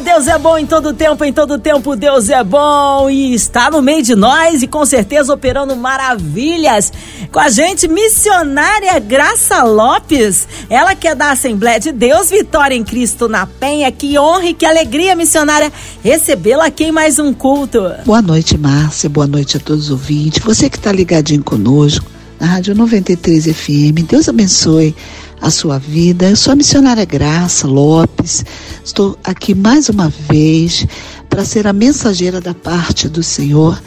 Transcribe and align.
Deus 0.00 0.26
é 0.26 0.38
bom 0.38 0.56
em 0.56 0.66
todo 0.66 0.94
tempo, 0.94 1.24
em 1.24 1.32
todo 1.32 1.58
tempo 1.58 1.94
Deus 1.94 2.28
é 2.28 2.42
bom 2.42 3.10
e 3.10 3.34
está 3.34 3.70
no 3.70 3.82
meio 3.82 4.02
de 4.02 4.14
nós 4.14 4.62
e 4.62 4.66
com 4.66 4.84
certeza 4.86 5.32
operando 5.32 5.76
maravilhas. 5.76 6.92
Com 7.30 7.38
a 7.38 7.48
gente, 7.48 7.86
missionária 7.88 8.98
Graça 8.98 9.62
Lopes, 9.62 10.48
ela 10.70 10.94
que 10.94 11.08
é 11.08 11.14
da 11.14 11.32
Assembleia 11.32 11.78
de 11.78 11.92
Deus, 11.92 12.30
Vitória 12.30 12.74
em 12.74 12.84
Cristo 12.84 13.28
na 13.28 13.46
Penha. 13.46 13.90
Que 13.92 14.18
honra 14.18 14.46
e 14.46 14.54
que 14.54 14.64
alegria, 14.64 15.14
missionária, 15.14 15.72
recebê-la 16.02 16.66
aqui 16.66 16.84
em 16.84 16.92
mais 16.92 17.18
um 17.18 17.32
culto. 17.32 17.82
Boa 18.04 18.22
noite, 18.22 18.56
Márcia, 18.56 19.08
boa 19.08 19.26
noite 19.26 19.56
a 19.56 19.60
todos 19.60 19.84
os 19.84 19.90
ouvintes. 19.90 20.42
Você 20.42 20.70
que 20.70 20.76
está 20.76 20.90
ligadinho 20.90 21.44
conosco 21.44 22.06
na 22.40 22.46
Rádio 22.46 22.74
93 22.74 23.44
FM, 23.44 24.06
Deus 24.08 24.28
abençoe 24.28 24.94
a 25.42 25.50
sua 25.50 25.76
vida. 25.76 26.30
Eu 26.30 26.36
sou 26.36 26.52
a 26.52 26.56
missionária 26.56 27.04
Graça 27.04 27.66
Lopes. 27.66 28.44
Estou 28.84 29.18
aqui 29.24 29.54
mais 29.54 29.88
uma 29.88 30.08
vez 30.08 30.86
para 31.28 31.44
ser 31.44 31.66
a 31.66 31.72
mensageira 31.72 32.40
da 32.40 32.54
parte 32.54 33.08
do 33.08 33.22
Senhor, 33.22 33.82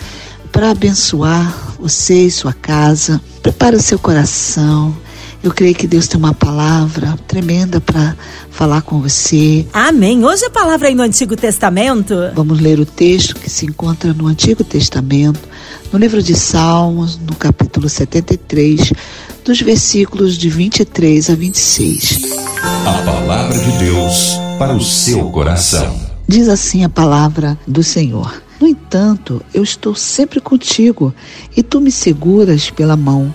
para 0.51 0.71
abençoar 0.71 1.75
você 1.79 2.25
e 2.25 2.31
sua 2.31 2.51
casa. 2.53 3.21
Prepare 3.41 3.77
o 3.77 3.81
seu 3.81 3.97
coração. 3.97 4.95
Eu 5.41 5.51
creio 5.51 5.75
que 5.75 5.87
Deus 5.87 6.07
tem 6.07 6.17
uma 6.17 6.33
palavra 6.33 7.17
tremenda 7.27 7.79
para 7.79 8.15
falar 8.49 8.81
com 8.81 8.99
você. 8.99 9.65
Amém. 9.71 10.25
Hoje 10.25 10.43
a 10.45 10.49
palavra 10.49 10.87
aí 10.87 10.95
no 10.95 11.03
Antigo 11.03 11.35
Testamento. 11.35 12.15
Vamos 12.33 12.59
ler 12.59 12.79
o 12.79 12.85
texto 12.85 13.35
que 13.35 13.49
se 13.49 13.65
encontra 13.65 14.11
no 14.11 14.27
Antigo 14.27 14.63
Testamento, 14.63 15.47
no 15.93 15.99
livro 15.99 16.21
de 16.21 16.33
Salmos, 16.33 17.17
no 17.19 17.35
capítulo 17.35 17.87
73, 17.87 18.91
dos 19.45 19.61
versículos 19.61 20.39
de 20.39 20.49
23 20.49 21.29
a 21.29 21.35
26. 21.35 22.19
A 22.63 23.03
palavra 23.05 23.55
de 23.55 23.71
Deus 23.77 24.31
para 24.57 24.73
o 24.73 24.81
seu 24.81 25.29
coração. 25.29 25.95
Diz 26.27 26.49
assim 26.49 26.83
a 26.83 26.89
palavra 26.89 27.55
do 27.67 27.83
Senhor. 27.83 28.41
No 28.59 28.67
entanto, 28.67 29.39
eu 29.53 29.61
estou 29.61 29.93
sempre 29.93 30.41
contigo 30.41 31.13
e 31.55 31.61
tu 31.61 31.79
me 31.79 31.91
seguras 31.91 32.71
pela 32.71 32.95
mão. 32.95 33.33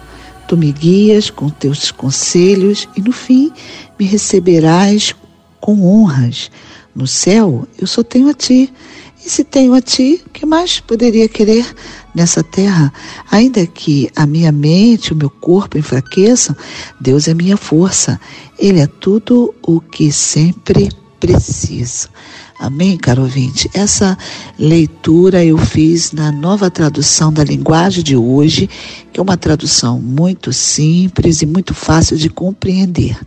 Tu 0.48 0.56
me 0.56 0.72
guias 0.72 1.31
com 1.31 1.48
teus 1.48 1.92
conselhos 1.92 2.88
e 2.97 3.00
no 3.00 3.12
fim 3.12 3.53
me 3.97 4.05
receberás 4.05 5.14
com 5.61 5.86
honras. 5.86 6.50
No 6.92 7.06
céu 7.06 7.69
eu 7.78 7.86
só 7.86 8.03
tenho 8.03 8.28
a 8.28 8.34
ti. 8.34 8.72
E 9.25 9.31
se 9.31 9.44
tenho 9.44 9.75
a 9.75 9.81
ti, 9.81 10.20
que 10.33 10.44
mais 10.44 10.81
poderia 10.81 11.28
querer 11.28 11.64
nessa 12.14 12.42
terra? 12.42 12.92
Ainda 13.30 13.66
que 13.66 14.11
a 14.16 14.27
minha 14.27 14.53
mente, 14.53 15.12
o 15.12 15.16
meu 15.16 15.30
corpo 15.30 15.78
enfraqueçam, 15.78 16.56
Deus 17.00 17.28
é 17.28 17.34
minha 17.34 17.56
força. 17.56 18.20
Ele 18.58 18.80
é 18.80 18.86
tudo 18.86 19.55
o 19.62 19.80
que 19.80 20.12
sempre 20.12 20.91
preciso. 21.19 22.08
Amém, 22.61 22.98
caro 22.98 23.22
ouvinte? 23.22 23.70
Essa 23.72 24.19
leitura 24.58 25.42
eu 25.42 25.56
fiz 25.56 26.12
na 26.12 26.31
nova 26.31 26.70
tradução 26.70 27.33
da 27.33 27.42
linguagem 27.42 28.05
de 28.05 28.14
hoje, 28.14 28.69
que 29.11 29.19
é 29.19 29.22
uma 29.22 29.38
tradução 29.38 29.98
muito 29.98 30.53
simples 30.53 31.41
e 31.41 31.47
muito 31.47 31.72
fácil 31.72 32.19
de 32.19 32.28
compreender. 32.28 33.19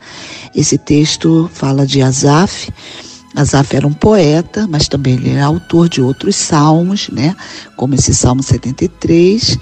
Esse 0.56 0.78
texto 0.78 1.50
fala 1.52 1.84
de 1.84 2.00
Asaf. 2.00 2.72
Asaf 3.36 3.76
era 3.76 3.88
um 3.88 3.94
poeta, 3.94 4.68
mas 4.68 4.88
também 4.88 5.16
ele 5.16 5.32
é 5.32 5.42
autor 5.42 5.90
de 5.90 6.02
outros 6.02 6.36
salmos, 6.36 7.10
né? 7.10 7.36
Como 7.76 7.96
esse 7.96 8.14
Salmo 8.14 8.44
73. 8.44 9.58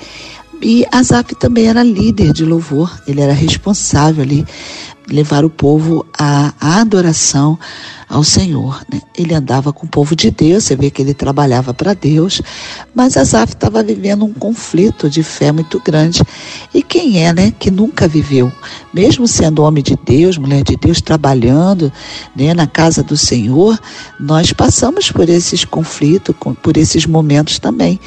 E 0.61 0.85
Asaf 0.91 1.35
também 1.35 1.65
era 1.65 1.81
líder 1.81 2.33
de 2.33 2.45
louvor, 2.45 3.01
ele 3.07 3.19
era 3.19 3.33
responsável 3.33 4.23
ali 4.23 4.45
levar 5.11 5.43
o 5.43 5.49
povo 5.49 6.05
à, 6.17 6.53
adoração 6.59 7.57
ao 8.07 8.23
Senhor. 8.23 8.81
Né? 8.91 9.01
Ele 9.17 9.33
andava 9.33 9.73
com 9.73 9.85
o 9.85 9.89
povo 9.89 10.15
de 10.15 10.31
Deus, 10.31 10.63
você 10.63 10.75
vê 10.75 10.89
que 10.89 11.01
ele 11.01 11.13
trabalhava 11.13 11.73
para 11.73 11.93
Deus, 11.93 12.41
mas 12.93 13.17
Asaf 13.17 13.53
estava 13.53 13.83
vivendo 13.83 14.25
um 14.25 14.33
conflito 14.33 15.09
de 15.09 15.23
fé 15.23 15.51
muito 15.51 15.81
grande. 15.83 16.21
E 16.73 16.81
quem 16.81 17.25
é, 17.25 17.33
né, 17.33 17.53
que 17.57 17.71
nunca 17.71 18.07
viveu, 18.07 18.51
mesmo 18.93 19.27
sendo 19.27 19.63
homem 19.63 19.83
de 19.83 19.97
Deus, 20.05 20.37
mulher 20.37 20.63
de 20.63 20.75
Deus, 20.75 21.01
trabalhando 21.01 21.91
né, 22.35 22.53
na 22.53 22.67
casa 22.67 23.03
do 23.03 23.17
Senhor, 23.17 23.79
nós 24.19 24.53
passamos 24.53 25.11
por 25.11 25.27
esses 25.27 25.65
conflitos, 25.65 26.35
por 26.61 26.77
esses 26.77 27.05
momentos 27.05 27.59
também. 27.59 27.99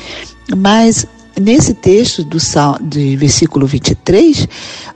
Mas 0.56 1.06
Nesse 1.40 1.74
texto 1.74 2.22
do 2.22 2.38
de 2.80 3.16
versículo 3.16 3.66
23, 3.66 4.46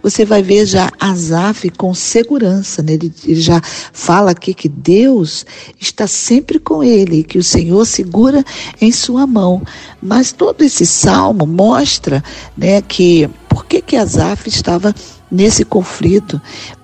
você 0.01 0.25
vai 0.25 0.41
ver 0.41 0.67
já 0.67 0.93
Asaf 1.01 1.69
com 1.71 1.93
segurança. 1.93 2.81
Né? 2.81 2.93
Ele, 2.93 3.13
ele 3.25 3.41
já 3.41 3.61
fala 3.93 4.31
aqui 4.31 4.55
que 4.55 4.69
Deus 4.69 5.45
está 5.81 6.07
sempre 6.07 6.61
com 6.61 6.85
ele, 6.85 7.25
que 7.25 7.39
o 7.39 7.43
Senhor 7.43 7.85
segura 7.85 8.45
em 8.81 8.93
sua 8.93 9.27
mão. 9.27 9.63
Mas 10.01 10.31
todo 10.31 10.63
esse 10.63 10.87
salmo 10.87 11.45
mostra 11.45 12.23
né, 12.57 12.81
que 12.83 13.29
por 13.49 13.67
que, 13.67 13.83
que 13.83 13.97
Asaf 13.97 14.49
estava 14.49 14.95
nesse 15.29 15.65
conflito 15.65 16.41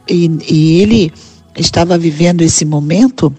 e, 0.08 0.30
e 0.50 0.80
ele 0.80 1.12
estava 1.56 1.96
vivendo 1.96 2.42
esse 2.42 2.64
momento 2.64 3.32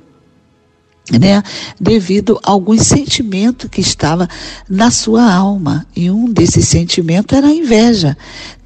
né, 1.12 1.44
devido 1.80 2.40
a 2.44 2.52
alguns 2.52 2.82
sentimentos 2.82 3.70
que 3.70 3.80
estava 3.80 4.28
na 4.68 4.90
sua 4.90 5.32
alma. 5.32 5.86
E 5.96 6.10
um 6.10 6.26
desses 6.26 6.68
sentimentos 6.68 7.38
era 7.38 7.48
a 7.48 7.54
inveja. 7.54 8.18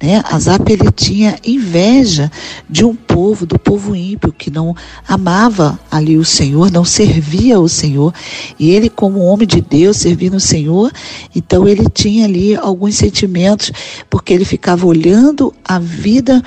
Né? 0.02 0.22
Azap 0.24 0.72
ele 0.72 0.90
tinha 0.90 1.38
inveja 1.44 2.30
de 2.68 2.84
um 2.84 2.94
povo, 2.94 3.44
do 3.44 3.58
povo 3.58 3.94
ímpio, 3.94 4.32
que 4.32 4.50
não 4.50 4.74
amava 5.06 5.78
ali 5.90 6.16
o 6.16 6.24
Senhor, 6.24 6.70
não 6.70 6.84
servia 6.84 7.60
o 7.60 7.68
Senhor. 7.68 8.14
E 8.58 8.70
ele, 8.70 8.88
como 8.88 9.20
homem 9.20 9.46
de 9.46 9.60
Deus, 9.60 9.98
servindo 9.98 10.36
o 10.36 10.40
Senhor, 10.40 10.90
então 11.34 11.68
ele 11.68 11.84
tinha 11.92 12.24
ali 12.24 12.56
alguns 12.56 12.94
sentimentos, 12.94 13.70
porque 14.08 14.32
ele 14.32 14.46
ficava 14.46 14.86
olhando 14.86 15.52
a 15.62 15.78
vida 15.78 16.42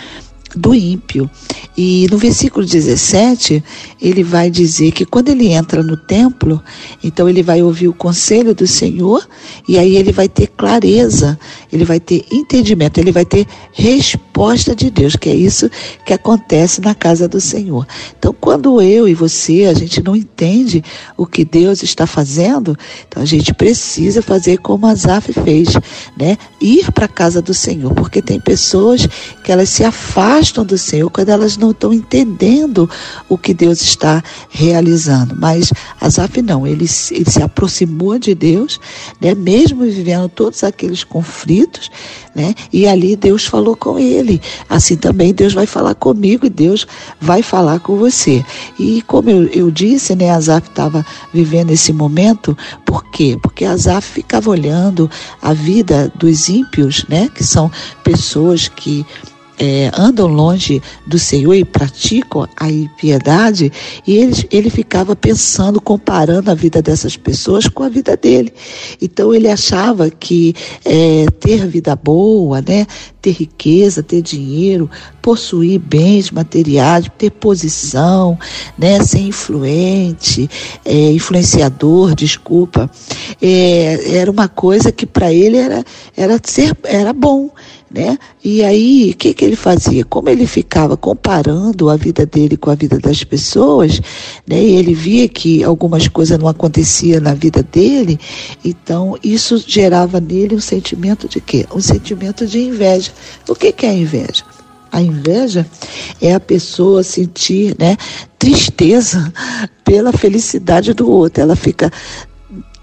do 0.55 0.73
ímpio. 0.73 1.29
E 1.75 2.07
no 2.11 2.17
versículo 2.17 2.65
17, 2.65 3.63
ele 3.99 4.23
vai 4.23 4.49
dizer 4.49 4.91
que 4.91 5.05
quando 5.05 5.29
ele 5.29 5.47
entra 5.47 5.81
no 5.81 5.97
templo, 5.97 6.61
então 7.03 7.27
ele 7.27 7.41
vai 7.41 7.63
ouvir 7.63 7.87
o 7.87 7.93
conselho 7.93 8.53
do 8.53 8.67
Senhor 8.67 9.27
e 9.67 9.77
aí 9.79 9.95
ele 9.95 10.11
vai 10.11 10.29
ter 10.29 10.47
clareza, 10.47 11.39
ele 11.71 11.83
vai 11.83 11.99
ter 11.99 12.25
entendimento, 12.31 12.99
ele 12.99 13.11
vai 13.11 13.25
ter 13.25 13.47
resposta 13.71 14.75
de 14.75 14.91
Deus, 14.91 15.15
que 15.15 15.29
é 15.29 15.35
isso 15.35 15.69
que 16.05 16.13
acontece 16.13 16.79
na 16.81 16.93
casa 16.93 17.27
do 17.27 17.41
Senhor. 17.41 17.87
Então, 18.17 18.35
quando 18.39 18.81
eu 18.81 19.07
e 19.07 19.13
você, 19.13 19.65
a 19.65 19.73
gente 19.73 20.03
não 20.03 20.15
entende 20.15 20.83
o 21.17 21.25
que 21.25 21.43
Deus 21.43 21.81
está 21.81 22.05
fazendo, 22.05 22.77
então 23.07 23.23
a 23.23 23.25
gente 23.25 23.53
precisa 23.53 24.21
fazer 24.21 24.57
como 24.57 24.85
Azaf 24.85 25.33
fez, 25.33 25.69
né? 26.17 26.37
Ir 26.61 26.91
para 26.91 27.05
a 27.05 27.09
casa 27.09 27.41
do 27.41 27.53
Senhor, 27.53 27.93
porque 27.93 28.21
tem 28.21 28.39
pessoas 28.39 29.07
que 29.43 29.51
elas 29.51 29.69
se 29.69 29.83
afastam 29.83 30.42
afastam 30.43 30.65
do 30.65 30.77
Senhor 30.77 31.09
quando 31.09 31.29
elas 31.29 31.55
não 31.55 31.71
estão 31.71 31.93
entendendo 31.93 32.89
o 33.29 33.37
que 33.37 33.53
Deus 33.53 33.81
está 33.81 34.21
realizando. 34.49 35.35
Mas 35.39 35.71
Asaf 36.01 36.41
não, 36.41 36.67
ele, 36.67 36.85
ele 37.11 37.29
se 37.29 37.41
aproximou 37.41 38.19
de 38.19 38.35
Deus, 38.35 38.79
né, 39.21 39.33
mesmo 39.33 39.83
vivendo 39.83 40.27
todos 40.27 40.63
aqueles 40.63 41.03
conflitos, 41.03 41.89
né, 42.35 42.53
e 42.73 42.85
ali 42.85 43.15
Deus 43.15 43.45
falou 43.45 43.75
com 43.75 43.97
ele. 43.97 44.41
Assim 44.69 44.97
também 44.97 45.33
Deus 45.33 45.53
vai 45.53 45.65
falar 45.65 45.95
comigo 45.95 46.45
e 46.45 46.49
Deus 46.49 46.85
vai 47.21 47.41
falar 47.41 47.79
com 47.79 47.95
você. 47.95 48.43
E 48.77 49.01
como 49.03 49.29
eu, 49.29 49.45
eu 49.47 49.71
disse, 49.71 50.13
né, 50.13 50.29
Asaf 50.29 50.67
estava 50.67 51.05
vivendo 51.33 51.71
esse 51.71 51.93
momento, 51.93 52.57
por 52.85 53.09
quê? 53.11 53.37
Porque 53.41 53.63
Asaf 53.63 54.05
ficava 54.05 54.49
olhando 54.49 55.09
a 55.41 55.53
vida 55.53 56.11
dos 56.15 56.49
ímpios, 56.49 57.05
né, 57.07 57.29
que 57.33 57.45
são 57.45 57.71
pessoas 58.03 58.67
que 58.67 59.05
é, 59.59 59.91
andam 59.97 60.27
longe 60.27 60.81
do 61.05 61.19
Senhor 61.19 61.53
e 61.53 61.63
praticam 61.65 62.47
a 62.57 62.69
impiedade, 62.69 63.71
e 64.05 64.17
ele, 64.17 64.47
ele 64.51 64.69
ficava 64.69 65.15
pensando, 65.15 65.79
comparando 65.79 66.49
a 66.49 66.55
vida 66.55 66.81
dessas 66.81 67.15
pessoas 67.15 67.67
com 67.67 67.83
a 67.83 67.89
vida 67.89 68.17
dele. 68.17 68.53
Então 69.01 69.33
ele 69.33 69.47
achava 69.47 70.09
que 70.09 70.55
é, 70.83 71.25
ter 71.39 71.67
vida 71.67 71.95
boa, 71.95 72.61
né, 72.61 72.85
ter 73.21 73.31
riqueza, 73.31 74.03
ter 74.03 74.21
dinheiro, 74.21 74.89
possuir 75.21 75.79
bens 75.79 76.29
materiais, 76.31 77.09
ter 77.17 77.31
posição, 77.31 78.37
né, 78.77 79.01
ser 79.01 79.19
influente, 79.19 80.49
é, 80.83 81.11
influenciador, 81.11 82.15
desculpa, 82.15 82.89
é, 83.41 84.17
era 84.17 84.29
uma 84.29 84.47
coisa 84.47 84.91
que 84.91 85.05
para 85.05 85.31
ele 85.31 85.57
era, 85.57 85.83
era, 86.17 86.39
ser, 86.43 86.75
era 86.83 87.13
bom 87.13 87.49
né? 87.93 88.17
E 88.43 88.63
aí, 88.63 89.11
o 89.11 89.17
que, 89.17 89.33
que 89.33 89.45
ele 89.45 89.55
fazia? 89.55 90.03
Como 90.03 90.27
ele 90.27 90.47
ficava 90.47 90.97
comparando 90.97 91.89
a 91.89 91.95
vida 91.95 92.25
dele 92.25 92.57
com 92.57 92.71
a 92.71 92.75
vida 92.75 92.97
das 92.97 93.23
pessoas, 93.23 94.01
né? 94.47 94.61
E 94.61 94.75
ele 94.75 94.93
via 94.95 95.27
que 95.29 95.63
algumas 95.63 96.07
coisas 96.07 96.39
não 96.39 96.47
aconteciam 96.47 97.21
na 97.21 97.35
vida 97.35 97.61
dele, 97.61 98.19
então 98.65 99.15
isso 99.23 99.63
gerava 99.65 100.19
nele 100.19 100.55
um 100.55 100.59
sentimento 100.59 101.27
de 101.27 101.39
quê? 101.39 101.67
Um 101.73 101.79
sentimento 101.79 102.47
de 102.47 102.59
inveja. 102.59 103.11
O 103.47 103.53
que, 103.53 103.71
que 103.71 103.85
é 103.85 103.93
inveja? 103.93 104.43
A 104.91 105.01
inveja 105.01 105.65
é 106.21 106.33
a 106.33 106.39
pessoa 106.39 107.03
sentir 107.03 107.75
né, 107.79 107.97
tristeza 108.37 109.33
pela 109.83 110.11
felicidade 110.11 110.93
do 110.93 111.09
outro. 111.09 111.41
Ela 111.41 111.55
fica 111.55 111.91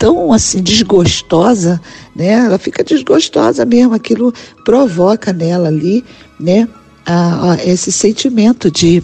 tão 0.01 0.33
assim 0.33 0.63
desgostosa, 0.63 1.79
né? 2.17 2.31
Ela 2.31 2.59
fica 2.59 2.83
desgostosa 2.83 3.67
mesmo. 3.67 3.93
Aquilo 3.93 4.33
provoca 4.65 5.31
nela 5.31 5.69
ali, 5.69 6.03
né? 6.41 6.67
A, 7.05 7.53
a, 7.53 7.65
esse 7.65 7.93
sentimento 7.93 8.71
de 8.71 9.03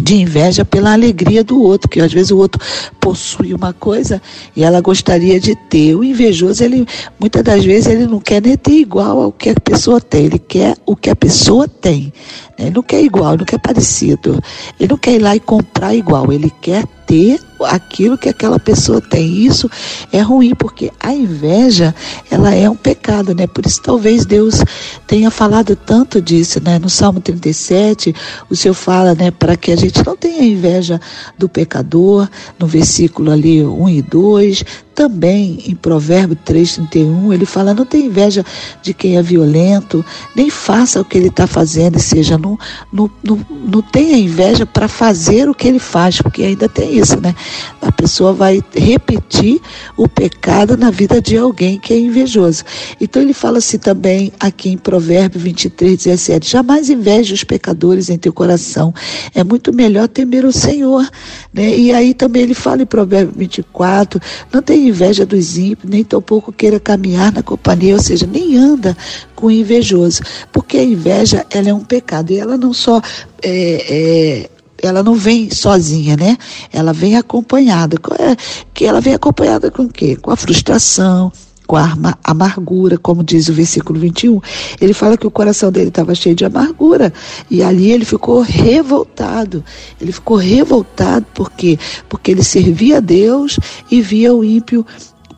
de 0.00 0.14
inveja 0.14 0.64
pela 0.64 0.92
alegria 0.92 1.44
do 1.44 1.60
outro, 1.60 1.86
que 1.86 2.00
às 2.00 2.10
vezes 2.10 2.30
o 2.30 2.38
outro 2.38 2.60
possui 2.98 3.52
uma 3.52 3.74
coisa 3.74 4.22
e 4.56 4.64
ela 4.64 4.80
gostaria 4.80 5.38
de 5.38 5.54
ter. 5.68 5.94
O 5.94 6.02
invejoso, 6.02 6.64
ele 6.64 6.86
muitas 7.20 7.42
das 7.42 7.62
vezes 7.62 7.88
ele 7.88 8.06
não 8.06 8.18
quer 8.18 8.40
nem 8.40 8.56
ter 8.56 8.72
igual 8.72 9.20
ao 9.20 9.32
que 9.32 9.50
a 9.50 9.54
pessoa 9.54 10.00
tem, 10.00 10.24
ele 10.24 10.38
quer 10.38 10.76
o 10.86 10.96
que 10.96 11.10
a 11.10 11.16
pessoa 11.16 11.68
tem. 11.68 12.12
Né? 12.58 12.66
Ele 12.66 12.70
não 12.70 12.82
quer 12.82 13.02
igual, 13.02 13.32
ele 13.32 13.40
não 13.40 13.44
quer 13.44 13.60
parecido. 13.60 14.42
Ele 14.80 14.88
não 14.88 14.96
quer 14.96 15.12
ir 15.12 15.18
lá 15.18 15.36
e 15.36 15.40
comprar 15.40 15.94
igual, 15.94 16.32
ele 16.32 16.50
quer 16.62 16.86
ter 17.06 17.38
aquilo 17.64 18.18
que 18.18 18.28
aquela 18.28 18.58
pessoa 18.58 19.00
tem. 19.00 19.44
Isso 19.44 19.70
é 20.12 20.20
ruim, 20.20 20.54
porque 20.54 20.90
a 21.00 21.12
inveja, 21.12 21.94
ela 22.30 22.54
é 22.54 22.68
um 22.68 22.76
pecado, 22.76 23.34
né? 23.34 23.46
Por 23.46 23.66
isso 23.66 23.80
talvez 23.82 24.24
Deus 24.24 24.62
tenha 25.06 25.30
falado 25.30 25.76
tanto 25.76 26.20
disso, 26.20 26.60
né? 26.62 26.78
No 26.78 26.88
Salmo 26.88 27.20
37, 27.20 28.14
o 28.48 28.56
Senhor 28.56 28.74
fala, 28.74 29.14
né, 29.14 29.30
para 29.30 29.56
que 29.56 29.72
a 29.72 29.76
gente 29.76 30.04
não 30.04 30.16
tenha 30.16 30.44
inveja 30.44 31.00
do 31.38 31.48
pecador, 31.48 32.28
no 32.58 32.66
versículo 32.66 33.30
ali 33.30 33.64
1 33.64 33.88
e 33.88 34.02
2, 34.02 34.64
também 34.94 35.62
em 35.66 35.74
Provérbio 35.74 36.36
3,31, 36.46 37.32
ele 37.32 37.46
fala: 37.46 37.74
não 37.74 37.84
tem 37.84 38.06
inveja 38.06 38.44
de 38.82 38.92
quem 38.94 39.16
é 39.16 39.22
violento, 39.22 40.04
nem 40.34 40.50
faça 40.50 41.00
o 41.00 41.04
que 41.04 41.16
ele 41.16 41.28
está 41.28 41.46
fazendo, 41.46 41.94
ou 41.94 42.00
seja, 42.00 42.38
não, 42.38 42.58
não, 42.92 43.10
não, 43.22 43.46
não 43.48 43.82
tenha 43.82 44.16
inveja 44.16 44.66
para 44.66 44.88
fazer 44.88 45.48
o 45.48 45.54
que 45.54 45.68
ele 45.68 45.78
faz, 45.78 46.20
porque 46.20 46.42
ainda 46.42 46.68
tem 46.68 46.98
isso, 46.98 47.20
né? 47.20 47.34
A 47.80 47.90
pessoa 47.90 48.32
vai 48.32 48.62
repetir 48.74 49.60
o 49.96 50.08
pecado 50.08 50.76
na 50.76 50.90
vida 50.90 51.20
de 51.20 51.36
alguém 51.36 51.78
que 51.78 51.92
é 51.92 51.98
invejoso. 51.98 52.64
Então 53.00 53.22
ele 53.22 53.32
fala 53.32 53.58
assim 53.58 53.78
também 53.78 54.32
aqui 54.38 54.70
em 54.70 54.76
Provérbio 54.76 55.40
23, 55.40 56.04
17: 56.04 56.50
jamais 56.50 56.90
inveje 56.90 57.34
os 57.34 57.44
pecadores 57.44 58.08
em 58.08 58.18
teu 58.18 58.32
coração, 58.32 58.94
é 59.34 59.42
muito 59.42 59.72
melhor 59.72 60.08
temer 60.08 60.44
o 60.44 60.52
Senhor. 60.52 61.08
Né? 61.52 61.76
E 61.76 61.92
aí 61.92 62.14
também 62.14 62.42
ele 62.42 62.54
fala 62.54 62.82
em 62.82 62.86
Provérbio 62.86 63.34
24: 63.36 64.20
não 64.52 64.62
tem 64.62 64.88
inveja 64.88 65.26
dos 65.26 65.58
ímpios, 65.58 65.90
nem 65.90 66.04
tampouco 66.04 66.52
queira 66.52 66.78
caminhar 66.78 67.32
na 67.32 67.42
companhia, 67.42 67.94
ou 67.94 68.02
seja, 68.02 68.26
nem 68.26 68.56
anda 68.56 68.96
com 69.34 69.46
o 69.46 69.50
invejoso, 69.50 70.22
porque 70.52 70.78
a 70.78 70.84
inveja 70.84 71.44
ela 71.50 71.68
é 71.68 71.74
um 71.74 71.84
pecado 71.84 72.30
e 72.30 72.38
ela 72.38 72.56
não 72.56 72.72
só 72.72 73.00
é, 73.42 73.86
é, 73.88 74.50
ela 74.82 75.02
não 75.02 75.14
vem 75.14 75.48
sozinha, 75.50 76.16
né? 76.16 76.36
Ela 76.72 76.92
vem 76.92 77.16
acompanhada. 77.16 77.96
É, 78.18 78.36
que 78.74 78.84
ela 78.84 79.00
vem 79.00 79.14
acompanhada 79.14 79.70
com 79.70 79.84
o 79.84 79.88
quê? 79.88 80.16
Com 80.16 80.32
a 80.32 80.36
frustração, 80.36 81.32
com 81.66 81.76
a 81.76 81.96
amargura, 82.24 82.98
como 82.98 83.22
diz 83.22 83.48
o 83.48 83.54
versículo 83.54 83.98
21. 83.98 84.40
Ele 84.80 84.92
fala 84.92 85.16
que 85.16 85.26
o 85.26 85.30
coração 85.30 85.70
dele 85.70 85.88
estava 85.88 86.14
cheio 86.14 86.34
de 86.34 86.44
amargura. 86.44 87.12
E 87.48 87.62
ali 87.62 87.92
ele 87.92 88.04
ficou 88.04 88.40
revoltado. 88.40 89.64
Ele 90.00 90.10
ficou 90.10 90.36
revoltado 90.36 91.24
por 91.32 91.50
quê? 91.52 91.78
Porque 92.08 92.32
ele 92.32 92.42
servia 92.42 92.96
a 92.96 93.00
Deus 93.00 93.58
e 93.90 94.02
via 94.02 94.34
o 94.34 94.44
ímpio 94.44 94.84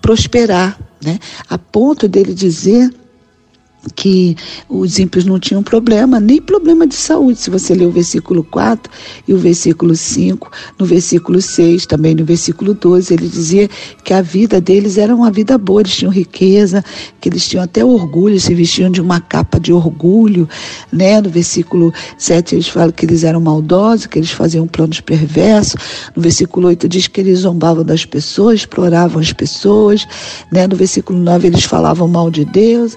prosperar, 0.00 0.78
né? 1.02 1.18
A 1.48 1.58
ponto 1.58 2.08
dele 2.08 2.34
dizer 2.34 2.90
que 3.94 4.36
os 4.68 4.98
ímpios 4.98 5.24
não 5.24 5.38
tinham 5.38 5.62
problema, 5.62 6.20
nem 6.20 6.40
problema 6.40 6.86
de 6.86 6.94
saúde. 6.94 7.38
Se 7.38 7.50
você 7.50 7.74
ler 7.74 7.86
o 7.86 7.90
versículo 7.90 8.42
4 8.44 8.90
e 9.26 9.34
o 9.34 9.38
versículo 9.38 9.94
5, 9.94 10.50
no 10.78 10.86
versículo 10.86 11.40
6, 11.40 11.86
também 11.86 12.14
no 12.14 12.24
versículo 12.24 12.74
12, 12.74 13.14
ele 13.14 13.28
dizia 13.28 13.68
que 14.02 14.12
a 14.12 14.22
vida 14.22 14.60
deles 14.60 14.98
era 14.98 15.14
uma 15.14 15.30
vida 15.30 15.58
boa, 15.58 15.82
eles 15.82 15.94
tinham 15.94 16.12
riqueza, 16.12 16.84
que 17.20 17.28
eles 17.28 17.48
tinham 17.48 17.64
até 17.64 17.84
orgulho, 17.84 18.38
se 18.40 18.54
vestiam 18.54 18.90
de 18.90 19.00
uma 19.00 19.20
capa 19.20 19.58
de 19.58 19.72
orgulho, 19.72 20.48
né? 20.92 21.20
No 21.20 21.30
versículo 21.30 21.92
7 22.18 22.54
eles 22.54 22.68
falam 22.68 22.92
que 22.92 23.04
eles 23.04 23.24
eram 23.24 23.40
maldosos, 23.40 24.06
que 24.06 24.18
eles 24.18 24.30
faziam 24.30 24.66
planos 24.66 25.00
perversos. 25.00 25.76
No 26.14 26.22
versículo 26.22 26.68
8 26.68 26.88
diz 26.88 27.06
que 27.06 27.20
eles 27.20 27.40
zombavam 27.40 27.84
das 27.84 28.04
pessoas, 28.04 28.60
exploravam 28.60 29.20
as 29.20 29.32
pessoas, 29.32 30.06
né? 30.50 30.66
No 30.66 30.76
versículo 30.76 31.18
9 31.18 31.48
eles 31.48 31.64
falavam 31.64 32.08
mal 32.08 32.30
de 32.30 32.44
Deus, 32.44 32.96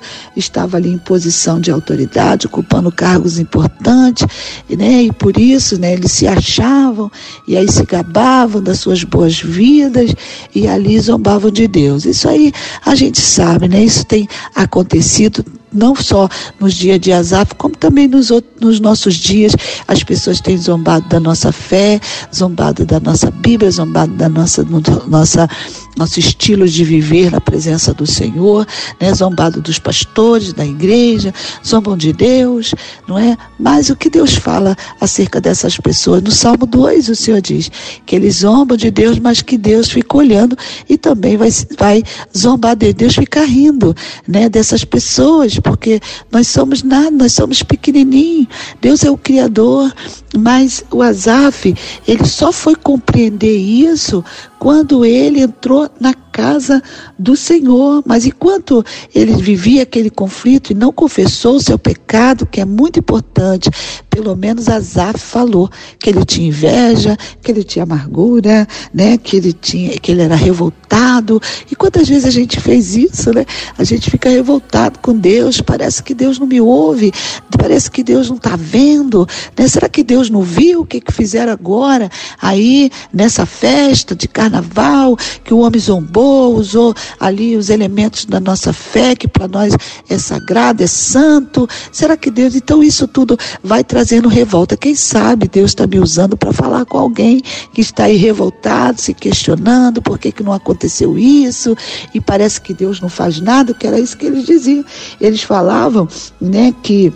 estavam 0.77 0.77
ali 0.77 0.93
em 0.93 0.97
posição 0.97 1.59
de 1.59 1.71
autoridade, 1.71 2.47
ocupando 2.47 2.91
cargos 2.91 3.39
importantes, 3.39 4.25
né? 4.69 5.03
E 5.03 5.11
por 5.11 5.37
isso, 5.37 5.79
né, 5.79 5.93
eles 5.93 6.11
se 6.11 6.27
achavam 6.27 7.11
e 7.47 7.57
aí 7.57 7.69
se 7.69 7.83
gabavam 7.83 8.61
das 8.61 8.79
suas 8.79 9.03
boas 9.03 9.41
vidas 9.41 10.13
e 10.53 10.67
ali 10.67 10.99
zombavam 10.99 11.51
de 11.51 11.67
Deus. 11.67 12.05
Isso 12.05 12.29
aí 12.29 12.53
a 12.85 12.95
gente 12.95 13.19
sabe, 13.19 13.67
né? 13.67 13.83
Isso 13.83 14.05
tem 14.05 14.27
acontecido 14.55 15.43
não 15.73 15.95
só 15.95 16.29
nos 16.59 16.73
dias 16.73 16.99
de 16.99 17.11
Azaf, 17.11 17.53
como 17.55 17.75
também 17.75 18.07
nos, 18.07 18.31
outros, 18.31 18.53
nos 18.61 18.79
nossos 18.79 19.15
dias. 19.15 19.53
As 19.87 20.03
pessoas 20.03 20.39
têm 20.39 20.57
zombado 20.57 21.07
da 21.09 21.19
nossa 21.19 21.51
fé, 21.51 21.99
zombado 22.33 22.85
da 22.85 22.99
nossa 22.99 23.29
Bíblia, 23.29 23.69
zombado 23.69 24.13
da 24.13 24.29
nossa, 24.29 24.65
nossa 25.07 25.47
nosso 25.97 26.19
estilo 26.19 26.67
de 26.67 26.83
viver 26.83 27.31
na 27.31 27.41
presença 27.41 27.93
do 27.93 28.05
Senhor, 28.05 28.65
né? 29.01 29.13
zombado 29.13 29.61
dos 29.61 29.79
pastores, 29.79 30.53
da 30.53 30.65
igreja, 30.65 31.33
zombam 31.65 31.97
de 31.97 32.13
Deus, 32.13 32.73
não 33.07 33.17
é? 33.17 33.35
Mas 33.59 33.89
o 33.89 33.95
que 33.95 34.09
Deus 34.09 34.35
fala 34.35 34.75
acerca 35.01 35.41
dessas 35.41 35.77
pessoas? 35.77 36.21
No 36.21 36.31
Salmo 36.31 36.65
2, 36.65 37.09
o 37.09 37.15
Senhor 37.15 37.41
diz 37.41 37.71
que 38.05 38.15
eles 38.15 38.37
zombam 38.37 38.77
de 38.77 38.91
Deus, 38.91 39.17
mas 39.17 39.41
que 39.41 39.57
Deus 39.57 39.89
fica 39.89 40.17
olhando 40.17 40.55
e 40.87 40.97
também 40.97 41.35
vai, 41.35 41.49
vai 41.77 42.03
zombar 42.37 42.75
de 42.75 42.93
Deus, 42.93 43.15
ficar 43.15 43.45
rindo, 43.45 43.95
né? 44.27 44.47
Dessas 44.47 44.83
pessoas, 44.83 45.59
porque 45.59 45.99
nós 46.31 46.47
somos 46.47 46.83
nada, 46.83 47.11
nós 47.11 47.33
somos 47.33 47.63
pequenininhos. 47.63 48.47
Deus 48.79 49.03
é 49.03 49.09
o 49.09 49.17
Criador, 49.17 49.91
mas 50.37 50.83
o 50.91 51.01
Azaf, 51.01 51.73
ele 52.07 52.25
só 52.25 52.51
foi 52.51 52.75
compreender 52.75 53.57
isso 53.57 54.23
quando 54.59 55.05
ele 55.05 55.41
entrou 55.41 55.89
na 55.99 56.13
casa 56.37 56.83
do 57.17 57.35
Senhor. 57.35 58.03
Mas 58.05 58.27
enquanto 58.27 58.85
ele 59.13 59.33
vivia 59.41 59.81
aquele 59.81 60.11
conflito 60.11 60.69
e 60.69 60.75
não 60.75 60.91
confessou 60.91 61.55
o 61.55 61.59
seu 61.59 61.79
pecado, 61.79 62.45
que 62.45 62.61
é 62.61 62.65
muito 62.65 62.99
importante, 62.99 63.71
pelo 64.07 64.35
menos 64.35 64.69
Azaf 64.69 65.19
falou 65.19 65.67
que 65.99 66.11
ele 66.11 66.23
tinha 66.23 66.47
inveja, 66.47 67.17
que 67.41 67.51
ele 67.51 67.63
tinha 67.63 67.83
amargura, 67.83 68.67
né? 68.93 69.17
Que 69.17 69.37
ele 69.37 69.51
tinha, 69.51 69.97
que 69.97 70.11
ele 70.11 70.21
era 70.21 70.35
revoltado. 70.35 71.41
E 71.71 71.75
quantas 71.75 72.07
vezes 72.07 72.25
a 72.25 72.31
gente 72.31 72.59
fez 72.59 72.95
isso, 72.95 73.33
né? 73.33 73.43
A 73.75 73.83
gente 73.83 74.11
fica 74.11 74.29
revoltado 74.29 74.99
com 74.99 75.17
Deus, 75.17 75.59
parece 75.59 76.03
que 76.03 76.13
Deus 76.13 76.37
não 76.37 76.45
me 76.45 76.61
ouve, 76.61 77.11
parece 77.57 77.89
que 77.89 78.03
Deus 78.03 78.29
não 78.29 78.37
está 78.37 78.55
vendo, 78.55 79.27
né? 79.57 79.67
Será 79.67 79.89
que 79.89 80.03
Deus 80.03 80.29
não 80.29 80.43
viu 80.43 80.81
o 80.81 80.85
que, 80.85 81.01
que 81.01 81.11
fizeram 81.11 81.51
agora 81.51 82.09
aí 82.39 82.91
nessa 83.11 83.45
festa 83.45 84.15
de 84.15 84.27
carnaval 84.27 85.17
que 85.43 85.53
o 85.53 85.59
homem 85.59 85.79
zombou? 85.79 86.26
Usou, 86.27 86.93
ali 87.19 87.55
os 87.55 87.69
elementos 87.69 88.25
da 88.25 88.39
nossa 88.39 88.73
fé, 88.73 89.15
que 89.15 89.27
para 89.27 89.47
nós 89.47 89.73
é 90.09 90.17
sagrado, 90.17 90.83
é 90.83 90.87
santo. 90.87 91.67
Será 91.91 92.15
que 92.17 92.29
Deus, 92.29 92.55
então 92.55 92.83
isso 92.83 93.07
tudo 93.07 93.37
vai 93.63 93.83
trazendo 93.83 94.27
revolta? 94.27 94.77
Quem 94.77 94.95
sabe 94.95 95.47
Deus 95.47 95.71
está 95.71 95.87
me 95.87 95.99
usando 95.99 96.37
para 96.37 96.53
falar 96.53 96.85
com 96.85 96.97
alguém 96.97 97.41
que 97.73 97.81
está 97.81 98.05
aí 98.05 98.17
revoltado, 98.17 99.01
se 99.01 99.13
questionando 99.13 100.01
por 100.01 100.17
que, 100.17 100.31
que 100.31 100.43
não 100.43 100.53
aconteceu 100.53 101.17
isso, 101.17 101.75
e 102.13 102.21
parece 102.21 102.61
que 102.61 102.73
Deus 102.73 102.99
não 103.01 103.09
faz 103.09 103.39
nada, 103.39 103.73
que 103.73 103.87
era 103.87 103.99
isso 103.99 104.17
que 104.17 104.25
eles 104.25 104.45
diziam. 104.45 104.83
Eles 105.19 105.41
falavam, 105.41 106.07
né, 106.39 106.73
que 106.83 107.13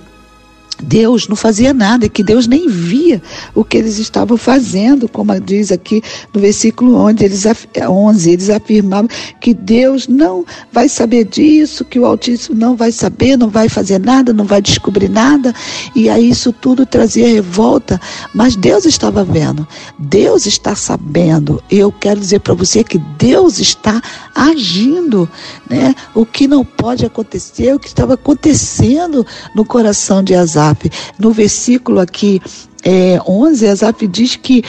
Deus 0.81 1.27
não 1.27 1.35
fazia 1.35 1.73
nada, 1.73 2.09
que 2.09 2.23
Deus 2.23 2.47
nem 2.47 2.67
via 2.67 3.21
o 3.53 3.63
que 3.63 3.77
eles 3.77 3.97
estavam 3.97 4.37
fazendo, 4.37 5.07
como 5.07 5.39
diz 5.39 5.71
aqui 5.71 6.01
no 6.33 6.41
versículo 6.41 6.95
11, 6.95 7.23
eles, 7.23 7.43
11, 7.87 8.29
eles 8.29 8.49
afirmavam 8.49 9.09
que 9.39 9.53
Deus 9.53 10.07
não 10.07 10.45
vai 10.71 10.89
saber 10.89 11.25
disso, 11.25 11.85
que 11.85 11.99
o 11.99 12.05
Altíssimo 12.05 12.57
não 12.57 12.75
vai 12.75 12.91
saber, 12.91 13.37
não 13.37 13.49
vai 13.49 13.69
fazer 13.69 13.99
nada, 13.99 14.33
não 14.33 14.45
vai 14.45 14.61
descobrir 14.61 15.09
nada, 15.09 15.53
e 15.95 16.09
aí 16.09 16.29
isso 16.29 16.51
tudo 16.51 16.85
trazia 16.85 17.27
revolta, 17.27 17.99
mas 18.33 18.55
Deus 18.55 18.85
estava 18.85 19.23
vendo, 19.23 19.67
Deus 19.97 20.45
está 20.45 20.75
sabendo, 20.75 21.61
eu 21.69 21.91
quero 21.91 22.19
dizer 22.19 22.39
para 22.39 22.53
você 22.53 22.83
que 22.83 22.97
Deus 23.17 23.59
está 23.59 24.01
agindo, 24.35 25.29
né? 25.69 25.93
O 26.13 26.25
que 26.25 26.47
não 26.47 26.63
pode 26.63 27.05
acontecer, 27.05 27.73
o 27.73 27.79
que 27.79 27.87
estava 27.87 28.13
acontecendo 28.15 29.25
no 29.55 29.65
coração 29.65 30.23
de 30.23 30.33
Azar. 30.35 30.70
No 31.19 31.31
versículo 31.31 31.99
aqui 31.99 32.41
é, 32.83 33.19
11, 33.27 33.67
Asaf 33.67 34.07
diz 34.07 34.35
que 34.35 34.63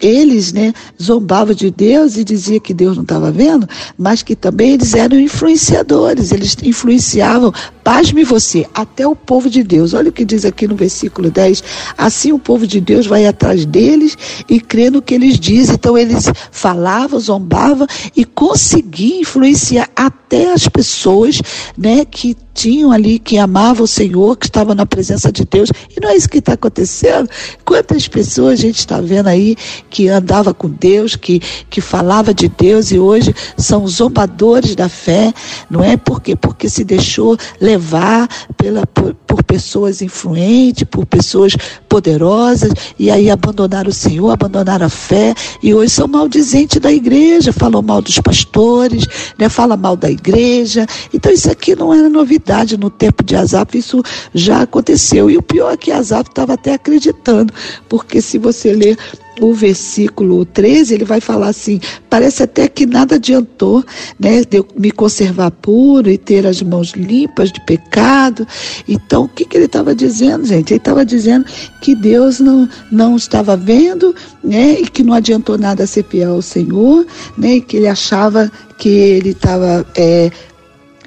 eles 0.00 0.52
né, 0.52 0.72
zombavam 1.00 1.54
de 1.54 1.70
Deus 1.70 2.16
e 2.16 2.24
dizia 2.24 2.60
que 2.60 2.72
Deus 2.72 2.96
não 2.96 3.02
estava 3.02 3.30
vendo, 3.30 3.68
mas 3.96 4.22
que 4.22 4.36
também 4.36 4.72
eles 4.72 4.94
eram 4.94 5.18
influenciadores, 5.18 6.32
eles 6.32 6.56
influenciavam, 6.62 7.52
pasme 7.82 8.24
você, 8.24 8.66
até 8.72 9.06
o 9.06 9.16
povo 9.16 9.50
de 9.50 9.62
Deus. 9.62 9.94
Olha 9.94 10.10
o 10.10 10.12
que 10.12 10.24
diz 10.24 10.44
aqui 10.44 10.66
no 10.66 10.76
versículo 10.76 11.30
10. 11.30 11.62
Assim 11.96 12.32
o 12.32 12.38
povo 12.38 12.66
de 12.66 12.80
Deus 12.80 13.06
vai 13.06 13.26
atrás 13.26 13.64
deles 13.64 14.16
e 14.48 14.60
crê 14.60 14.90
no 14.90 15.02
que 15.02 15.14
eles 15.14 15.38
dizem. 15.38 15.74
Então 15.74 15.96
eles 15.96 16.30
falavam, 16.50 17.18
zombavam 17.18 17.86
e 18.14 18.24
conseguiam 18.24 19.20
influenciar 19.20 19.88
até 19.96 20.52
as 20.52 20.68
pessoas 20.68 21.40
né, 21.76 22.04
que 22.04 22.36
tinham 22.58 22.90
ali, 22.90 23.20
que 23.20 23.38
amavam 23.38 23.84
o 23.84 23.86
Senhor, 23.86 24.36
que 24.36 24.46
estavam 24.46 24.74
na 24.74 24.84
presença 24.84 25.30
de 25.30 25.44
Deus. 25.44 25.70
E 25.96 26.00
não 26.00 26.10
é 26.10 26.16
isso 26.16 26.28
que 26.28 26.38
está 26.38 26.54
acontecendo. 26.54 27.30
Quantas 27.64 28.08
pessoas 28.08 28.54
a 28.54 28.62
gente 28.62 28.80
está 28.80 29.00
vendo 29.00 29.28
aí 29.28 29.54
que 29.88 30.08
andava 30.08 30.52
com 30.52 30.68
Deus, 30.68 31.14
que, 31.14 31.38
que 31.70 31.80
falava 31.80 32.34
de 32.34 32.48
Deus 32.48 32.90
e 32.90 32.98
hoje 32.98 33.32
são 33.56 33.86
zombadores 33.86 34.74
da 34.74 34.88
fé, 34.88 35.32
não 35.70 35.84
é? 35.84 35.96
Por 35.96 36.20
quê? 36.20 36.34
Porque 36.34 36.68
se 36.68 36.82
deixou 36.82 37.38
levar 37.60 38.28
pela, 38.56 38.84
por, 38.88 39.14
por 39.14 39.44
pessoas 39.44 40.02
influentes, 40.02 40.82
por 40.82 41.06
pessoas 41.06 41.54
poderosas, 41.88 42.72
e 42.98 43.08
aí 43.08 43.30
abandonaram 43.30 43.90
o 43.90 43.94
Senhor, 43.94 44.30
abandonaram 44.30 44.86
a 44.86 44.90
fé, 44.90 45.32
e 45.62 45.72
hoje 45.72 45.92
são 45.92 46.08
maldizentes 46.08 46.80
da 46.80 46.90
igreja, 46.90 47.52
falam 47.52 47.82
mal 47.82 48.02
dos 48.02 48.18
pastores, 48.18 49.06
né? 49.38 49.48
fala 49.48 49.76
mal 49.76 49.94
da 49.94 50.10
igreja. 50.10 50.84
Então 51.14 51.30
isso 51.30 51.48
aqui 51.48 51.76
não 51.76 51.94
era 51.94 52.08
novidade 52.08 52.47
no 52.78 52.90
tempo 52.90 53.22
de 53.22 53.36
Azap, 53.36 53.76
isso 53.76 54.02
já 54.34 54.62
aconteceu. 54.62 55.30
E 55.30 55.36
o 55.36 55.42
pior 55.42 55.72
é 55.72 55.76
que 55.76 55.92
Azap 55.92 56.28
estava 56.28 56.54
até 56.54 56.74
acreditando, 56.74 57.52
porque 57.88 58.20
se 58.20 58.38
você 58.38 58.72
ler 58.72 58.96
o 59.40 59.54
versículo 59.54 60.44
13, 60.44 60.94
ele 60.94 61.04
vai 61.04 61.20
falar 61.20 61.48
assim: 61.48 61.80
parece 62.08 62.42
até 62.42 62.68
que 62.68 62.86
nada 62.86 63.16
adiantou, 63.16 63.84
né, 64.18 64.42
de 64.42 64.58
eu 64.58 64.66
me 64.76 64.90
conservar 64.90 65.50
puro 65.50 66.10
e 66.10 66.18
ter 66.18 66.46
as 66.46 66.62
mãos 66.62 66.92
limpas 66.92 67.52
de 67.52 67.64
pecado. 67.64 68.46
Então, 68.88 69.24
o 69.24 69.28
que, 69.28 69.44
que 69.44 69.56
ele 69.56 69.66
estava 69.66 69.94
dizendo, 69.94 70.44
gente? 70.46 70.72
Ele 70.72 70.78
estava 70.78 71.04
dizendo 71.04 71.44
que 71.80 71.94
Deus 71.94 72.40
não, 72.40 72.68
não 72.90 73.16
estava 73.16 73.56
vendo, 73.56 74.14
né, 74.42 74.80
e 74.80 74.88
que 74.88 75.02
não 75.02 75.14
adiantou 75.14 75.58
nada 75.58 75.86
ser 75.86 76.04
fiel 76.04 76.32
ao 76.32 76.42
Senhor, 76.42 77.06
né, 77.36 77.56
e 77.56 77.60
que 77.60 77.76
ele 77.76 77.88
achava 77.88 78.50
que 78.76 78.88
ele 78.88 79.30
estava. 79.30 79.86
É, 79.96 80.30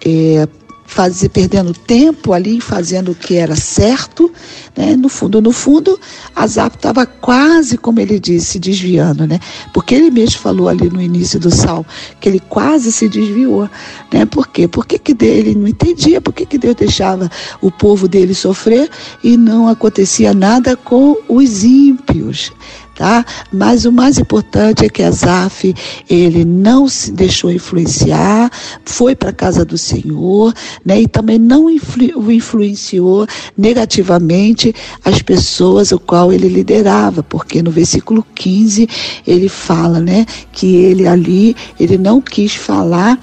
é, 0.04 0.48
fazer, 0.92 1.30
perdendo 1.30 1.74
tempo 1.74 2.34
ali, 2.34 2.60
fazendo 2.60 3.14
o 3.14 3.16
que 3.16 3.36
era 3.36 3.56
certo, 3.56 4.30
né? 4.76 4.94
No 4.98 5.08
fundo, 5.08 5.42
no 5.42 5.54
fundo, 5.54 5.98
Azap 6.36 6.76
estava 6.76 7.06
quase, 7.06 7.78
como 7.78 8.02
ele 8.02 8.20
disse, 8.20 8.60
desviando, 8.60 9.26
né? 9.26 9.40
Porque 9.74 9.96
ele 9.96 10.12
mesmo 10.12 10.42
falou 10.42 10.68
ali 10.68 10.90
no 10.90 11.02
início 11.02 11.40
do 11.40 11.50
salmo 11.50 11.86
que 12.20 12.28
ele 12.28 12.42
quase 12.42 12.92
se 12.92 13.08
desviou, 13.08 13.70
né? 14.12 14.26
Por 14.26 14.50
quê? 14.50 14.68
Porque 14.68 15.00
que 15.00 15.16
ele 15.24 15.56
não 15.56 15.66
entendia 15.66 16.20
por 16.20 16.34
que, 16.34 16.46
que 16.46 16.58
Deus 16.58 16.76
deixava 16.76 17.32
o 17.62 17.72
povo 17.72 18.06
dele 18.06 18.36
sofrer 18.36 18.90
e 19.24 19.38
não 19.38 19.70
acontecia 19.70 20.34
nada 20.34 20.76
com 20.76 21.16
os 21.30 21.64
ímpios 21.64 22.52
tá? 22.96 23.26
Mas 23.52 23.86
o 23.86 23.92
mais 23.92 24.18
importante 24.18 24.86
é 24.86 24.90
que 24.90 25.04
Azaf, 25.04 25.74
ele 26.10 26.46
não 26.46 26.88
se 26.88 27.12
deixou 27.12 27.52
influenciar, 27.52 28.52
foi 28.86 29.16
para 29.16 29.30
a 29.30 29.34
casa 29.34 29.66
do 29.66 29.78
Senhor, 29.78 30.54
né? 30.86 31.02
E 31.02 31.08
também 31.08 31.38
não 31.38 31.70
influ 31.70 32.32
influenciou 32.32 33.28
negativamente 33.58 34.74
as 35.04 35.22
pessoas 35.22 35.92
o 35.92 36.00
qual 36.00 36.32
ele 36.32 36.48
liderava, 36.48 37.24
porque 37.24 37.62
no 37.62 37.72
versículo 37.72 38.26
15 38.36 38.88
ele 39.26 39.50
fala, 39.50 40.00
né, 40.00 40.26
que 40.52 40.76
ele 40.76 41.08
ali, 41.08 41.56
ele 41.80 41.98
não 41.98 42.22
quis 42.22 42.56
falar 42.56 43.20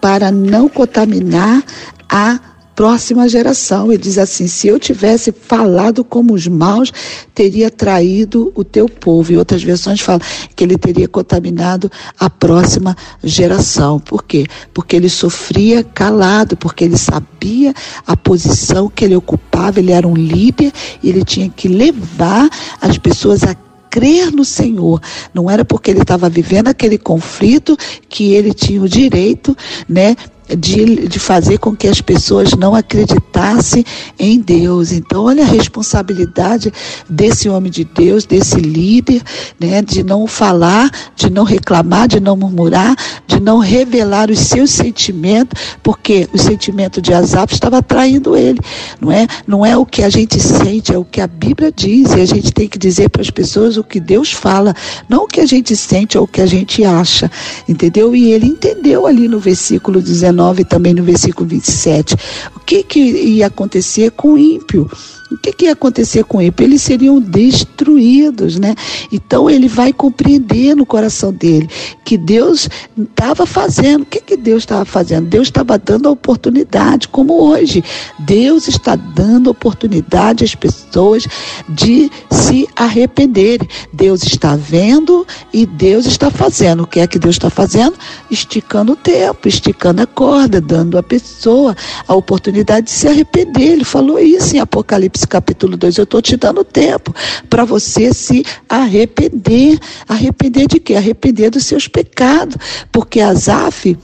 para 0.00 0.30
não 0.30 0.68
contaminar 0.68 1.62
a 2.08 2.38
próxima 2.78 3.28
geração. 3.28 3.90
Ele 3.90 4.00
diz 4.00 4.18
assim: 4.18 4.46
se 4.46 4.68
eu 4.68 4.78
tivesse 4.78 5.32
falado 5.32 6.04
como 6.04 6.32
os 6.32 6.46
maus, 6.46 6.92
teria 7.34 7.72
traído 7.72 8.52
o 8.54 8.62
teu 8.62 8.88
povo. 8.88 9.32
E 9.32 9.36
outras 9.36 9.64
versões 9.64 10.00
falam 10.00 10.20
que 10.54 10.62
ele 10.62 10.78
teria 10.78 11.08
contaminado 11.08 11.90
a 12.20 12.30
próxima 12.30 12.96
geração. 13.24 13.98
Por 13.98 14.22
quê? 14.22 14.46
Porque 14.72 14.94
ele 14.94 15.08
sofria 15.08 15.82
calado, 15.82 16.56
porque 16.56 16.84
ele 16.84 16.96
sabia 16.96 17.74
a 18.06 18.16
posição 18.16 18.88
que 18.88 19.04
ele 19.04 19.16
ocupava, 19.16 19.80
ele 19.80 19.90
era 19.90 20.06
um 20.06 20.14
líder 20.14 20.72
e 21.02 21.08
ele 21.08 21.24
tinha 21.24 21.48
que 21.48 21.66
levar 21.66 22.48
as 22.80 22.96
pessoas 22.96 23.42
a 23.42 23.56
crer 23.90 24.30
no 24.30 24.44
Senhor. 24.44 25.00
Não 25.34 25.50
era 25.50 25.64
porque 25.64 25.90
ele 25.90 26.02
estava 26.02 26.28
vivendo 26.28 26.68
aquele 26.68 26.96
conflito 26.96 27.76
que 28.08 28.34
ele 28.34 28.54
tinha 28.54 28.80
o 28.80 28.88
direito, 28.88 29.56
né, 29.88 30.14
de, 30.56 31.08
de 31.08 31.18
fazer 31.18 31.58
com 31.58 31.74
que 31.74 31.86
as 31.86 32.00
pessoas 32.00 32.52
não 32.54 32.74
acreditassem 32.74 33.84
em 34.18 34.40
Deus. 34.40 34.92
Então, 34.92 35.24
olha 35.24 35.42
a 35.42 35.46
responsabilidade 35.46 36.72
desse 37.08 37.48
homem 37.48 37.70
de 37.70 37.84
Deus, 37.84 38.24
desse 38.24 38.56
líder, 38.56 39.22
né, 39.58 39.82
de 39.82 40.02
não 40.02 40.26
falar, 40.26 40.90
de 41.14 41.30
não 41.30 41.44
reclamar, 41.44 42.08
de 42.08 42.20
não 42.20 42.36
murmurar, 42.36 42.94
de 43.26 43.40
não 43.40 43.58
revelar 43.58 44.30
os 44.30 44.38
seus 44.38 44.70
sentimentos, 44.70 45.60
porque 45.82 46.28
o 46.32 46.38
sentimento 46.38 47.00
de 47.02 47.12
Asaf 47.12 47.52
estava 47.52 47.82
traindo 47.82 48.36
ele, 48.36 48.60
não 49.00 49.12
é? 49.12 49.26
Não 49.46 49.66
é 49.66 49.76
o 49.76 49.84
que 49.84 50.02
a 50.02 50.08
gente 50.08 50.40
sente, 50.40 50.92
é 50.92 50.98
o 50.98 51.04
que 51.04 51.20
a 51.20 51.26
Bíblia 51.26 51.72
diz, 51.74 52.12
e 52.12 52.20
a 52.20 52.26
gente 52.26 52.52
tem 52.52 52.68
que 52.68 52.78
dizer 52.78 53.10
para 53.10 53.22
as 53.22 53.30
pessoas 53.30 53.76
o 53.76 53.84
que 53.84 54.00
Deus 54.00 54.32
fala, 54.32 54.74
não 55.08 55.24
o 55.24 55.26
que 55.26 55.40
a 55.40 55.46
gente 55.46 55.76
sente 55.76 56.16
ou 56.16 56.24
o 56.24 56.28
que 56.28 56.40
a 56.40 56.46
gente 56.46 56.84
acha, 56.84 57.30
entendeu? 57.68 58.14
E 58.14 58.32
ele 58.32 58.46
entendeu 58.46 59.06
ali 59.06 59.28
no 59.28 59.38
versículo 59.38 60.00
19 60.00 60.37
19 60.38 60.64
também 60.64 60.94
no 60.94 61.02
versículo 61.02 61.48
27. 61.48 62.14
O 62.54 62.60
que, 62.60 62.82
que 62.84 63.00
ia 63.00 63.48
acontecer 63.48 64.12
com 64.12 64.34
o 64.34 64.38
ímpio? 64.38 64.88
O 65.30 65.36
que, 65.36 65.52
que 65.52 65.64
ia 65.66 65.72
acontecer 65.72 66.24
com 66.24 66.40
ele? 66.40 66.54
Eles 66.58 66.80
seriam 66.80 67.20
destruídos, 67.20 68.58
né? 68.58 68.74
Então 69.12 69.48
ele 69.48 69.68
vai 69.68 69.92
compreender 69.92 70.74
no 70.74 70.86
coração 70.86 71.32
dele 71.32 71.68
que 72.04 72.16
Deus 72.16 72.68
estava 72.98 73.44
fazendo. 73.44 74.02
O 74.02 74.06
que, 74.06 74.20
que 74.20 74.36
Deus 74.36 74.62
estava 74.62 74.86
fazendo? 74.86 75.26
Deus 75.26 75.48
estava 75.48 75.76
dando 75.78 76.08
a 76.08 76.12
oportunidade, 76.12 77.08
como 77.08 77.42
hoje. 77.42 77.84
Deus 78.20 78.68
está 78.68 78.96
dando 78.96 79.50
oportunidade 79.50 80.44
às 80.44 80.54
pessoas 80.54 81.26
de 81.68 82.10
se 82.30 82.66
arrependerem. 82.74 83.68
Deus 83.92 84.22
está 84.22 84.56
vendo 84.56 85.26
e 85.52 85.66
Deus 85.66 86.06
está 86.06 86.30
fazendo. 86.30 86.84
O 86.84 86.86
que 86.86 87.00
é 87.00 87.06
que 87.06 87.18
Deus 87.18 87.34
está 87.34 87.50
fazendo? 87.50 87.94
Esticando 88.30 88.92
o 88.92 88.96
tempo, 88.96 89.46
esticando 89.46 90.00
a 90.00 90.06
corda, 90.06 90.58
dando 90.58 90.96
à 90.96 91.02
pessoa 91.02 91.76
a 92.06 92.14
oportunidade 92.14 92.86
de 92.86 92.92
se 92.92 93.06
arrepender. 93.06 93.72
Ele 93.72 93.84
falou 93.84 94.18
isso 94.18 94.56
em 94.56 94.60
Apocalipse 94.60 95.17
Apocalipse 95.18 95.26
capítulo 95.26 95.76
2. 95.76 95.98
Eu 95.98 96.04
estou 96.04 96.22
te 96.22 96.36
dando 96.36 96.62
tempo 96.62 97.14
para 97.48 97.64
você 97.64 98.12
se 98.12 98.44
arrepender. 98.68 99.78
Arrepender 100.08 100.66
de 100.68 100.78
quê? 100.78 100.94
Arrepender 100.94 101.50
dos 101.50 101.64
seus 101.64 101.88
pecados. 101.88 102.56
Porque 102.92 103.20
Azaf 103.20 103.96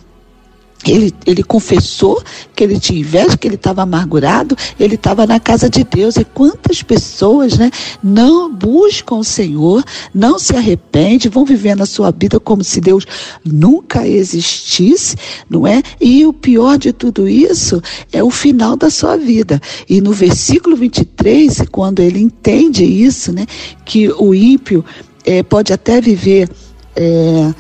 ele, 0.93 1.15
ele 1.27 1.43
confessou 1.43 2.23
que 2.55 2.63
ele 2.63 2.79
tinha 2.79 3.01
inveja, 3.01 3.37
que 3.37 3.47
ele 3.47 3.55
estava 3.55 3.83
amargurado, 3.83 4.57
ele 4.79 4.95
estava 4.95 5.27
na 5.27 5.41
casa 5.41 5.69
de 5.69 5.85
Deus. 5.85 6.17
E 6.17 6.25
quantas 6.25 6.83
pessoas 6.83 7.59
né, 7.59 7.71
não 8.03 8.53
buscam 8.53 9.17
o 9.17 9.25
Senhor, 9.25 9.85
não 10.15 10.39
se 10.39 10.57
arrependem, 10.57 11.31
vão 11.31 11.45
viver 11.45 11.75
na 11.77 11.87
sua 11.87 12.11
vida 12.11 12.39
como 12.39 12.63
se 12.63 12.81
Deus 12.81 13.07
nunca 13.45 14.07
existisse, 14.07 15.17
não 15.49 15.67
é? 15.67 15.83
E 16.01 16.27
o 16.27 16.33
pior 16.33 16.79
de 16.79 16.93
tudo 16.93 17.29
isso 17.29 17.83
é 18.13 18.23
o 18.23 18.31
final 18.31 18.77
da 18.77 18.91
sua 18.91 19.17
vida. 19.17 19.61
E 19.89 20.01
no 20.01 20.13
versículo 20.13 20.77
23, 20.77 21.65
quando 21.71 22.01
ele 22.01 22.21
entende 22.21 22.85
isso, 22.85 23.33
né, 23.33 23.47
que 23.85 24.11
o 24.13 24.35
ímpio 24.35 24.85
é, 25.25 25.43
pode 25.43 25.73
até 25.73 26.01
viver. 26.01 26.49
É, 26.97 27.55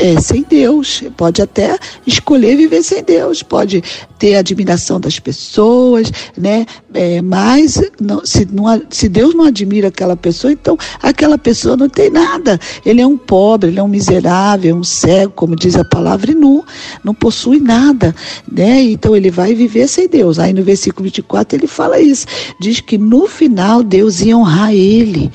é, 0.00 0.20
sem 0.20 0.42
Deus, 0.48 1.02
pode 1.16 1.42
até 1.42 1.78
escolher 2.06 2.56
viver 2.56 2.82
sem 2.82 3.02
Deus, 3.02 3.42
pode 3.42 3.82
ter 4.18 4.34
admiração 4.34 4.98
das 4.98 5.18
pessoas, 5.18 6.10
né? 6.36 6.64
É, 6.94 7.20
mas 7.20 7.80
não, 8.00 8.24
se, 8.24 8.46
não, 8.50 8.82
se 8.90 9.08
Deus 9.08 9.34
não 9.34 9.44
admira 9.44 9.88
aquela 9.88 10.16
pessoa, 10.16 10.52
então 10.52 10.76
aquela 11.02 11.36
pessoa 11.36 11.76
não 11.76 11.88
tem 11.88 12.10
nada. 12.10 12.58
Ele 12.84 13.00
é 13.00 13.06
um 13.06 13.18
pobre, 13.18 13.70
ele 13.70 13.78
é 13.78 13.82
um 13.82 13.88
miserável, 13.88 14.74
um 14.74 14.84
cego, 14.84 15.32
como 15.34 15.54
diz 15.54 15.76
a 15.76 15.84
palavra, 15.84 16.30
e 16.30 16.34
nu, 16.34 16.64
não 17.04 17.14
possui 17.14 17.60
nada, 17.60 18.14
né? 18.50 18.82
Então 18.82 19.14
ele 19.14 19.30
vai 19.30 19.54
viver 19.54 19.86
sem 19.86 20.08
Deus. 20.08 20.38
Aí 20.38 20.52
no 20.52 20.62
versículo 20.62 21.04
24 21.04 21.58
ele 21.58 21.66
fala 21.66 22.00
isso, 22.00 22.26
diz 22.60 22.80
que 22.80 22.96
no 22.96 23.26
final 23.26 23.82
Deus 23.82 24.20
ia 24.20 24.36
honrar 24.36 24.72
ele 24.72 25.30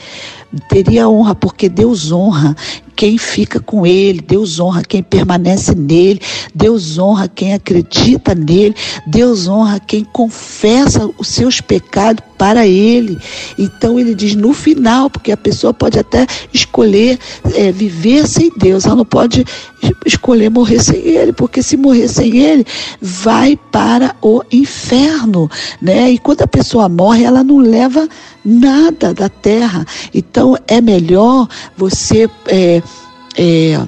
teria 0.70 1.08
honra, 1.10 1.36
porque 1.36 1.68
Deus 1.70 2.12
honra 2.12 2.56
quem 2.96 3.18
fica 3.18 3.60
com 3.60 3.86
ele, 3.86 4.22
Deus 4.22 4.60
honra 4.60 4.84
quem 4.84 5.02
permanece 5.02 5.74
nele, 5.74 6.22
Deus 6.54 6.98
honra 6.98 7.28
quem 7.28 7.54
acredita 7.54 8.36
nele, 8.36 8.76
Deus 9.08 9.48
honra 9.48 9.80
quem 9.80 10.04
confessa 10.04 11.10
os 11.18 11.28
seus 11.28 11.60
pecados 11.60 12.24
para 12.44 12.68
ele. 12.68 13.18
Então 13.58 13.98
ele 13.98 14.14
diz 14.14 14.36
no 14.36 14.52
final, 14.52 15.10
porque 15.10 15.32
a 15.32 15.38
pessoa 15.38 15.74
pode 15.74 15.98
até 15.98 16.28
escolher 16.52 17.18
é, 17.56 17.72
viver 17.72 18.28
sem 18.28 18.52
Deus, 18.58 18.84
ela 18.84 18.98
não 18.98 19.06
pode 19.06 19.46
escolher 20.06 20.50
morrer 20.50 20.84
sem 20.84 20.98
ele, 20.98 21.32
porque 21.32 21.64
se 21.64 21.78
morrer 21.78 22.10
sem 22.10 22.36
ele, 22.36 22.66
vai 23.02 23.58
para 23.72 24.14
o 24.22 24.42
inferno, 24.52 25.50
né? 25.82 26.12
E 26.12 26.18
quando 26.18 26.42
a 26.42 26.48
pessoa 26.48 26.90
morre, 26.90 27.24
ela 27.24 27.46
não 27.46 27.60
leva 27.60 28.10
nada 28.44 29.14
da 29.14 29.30
terra. 29.30 29.86
Então 30.14 30.58
é 30.68 30.82
melhor 30.82 31.48
você 31.78 32.30
é, 32.48 32.84
é, 33.38 33.80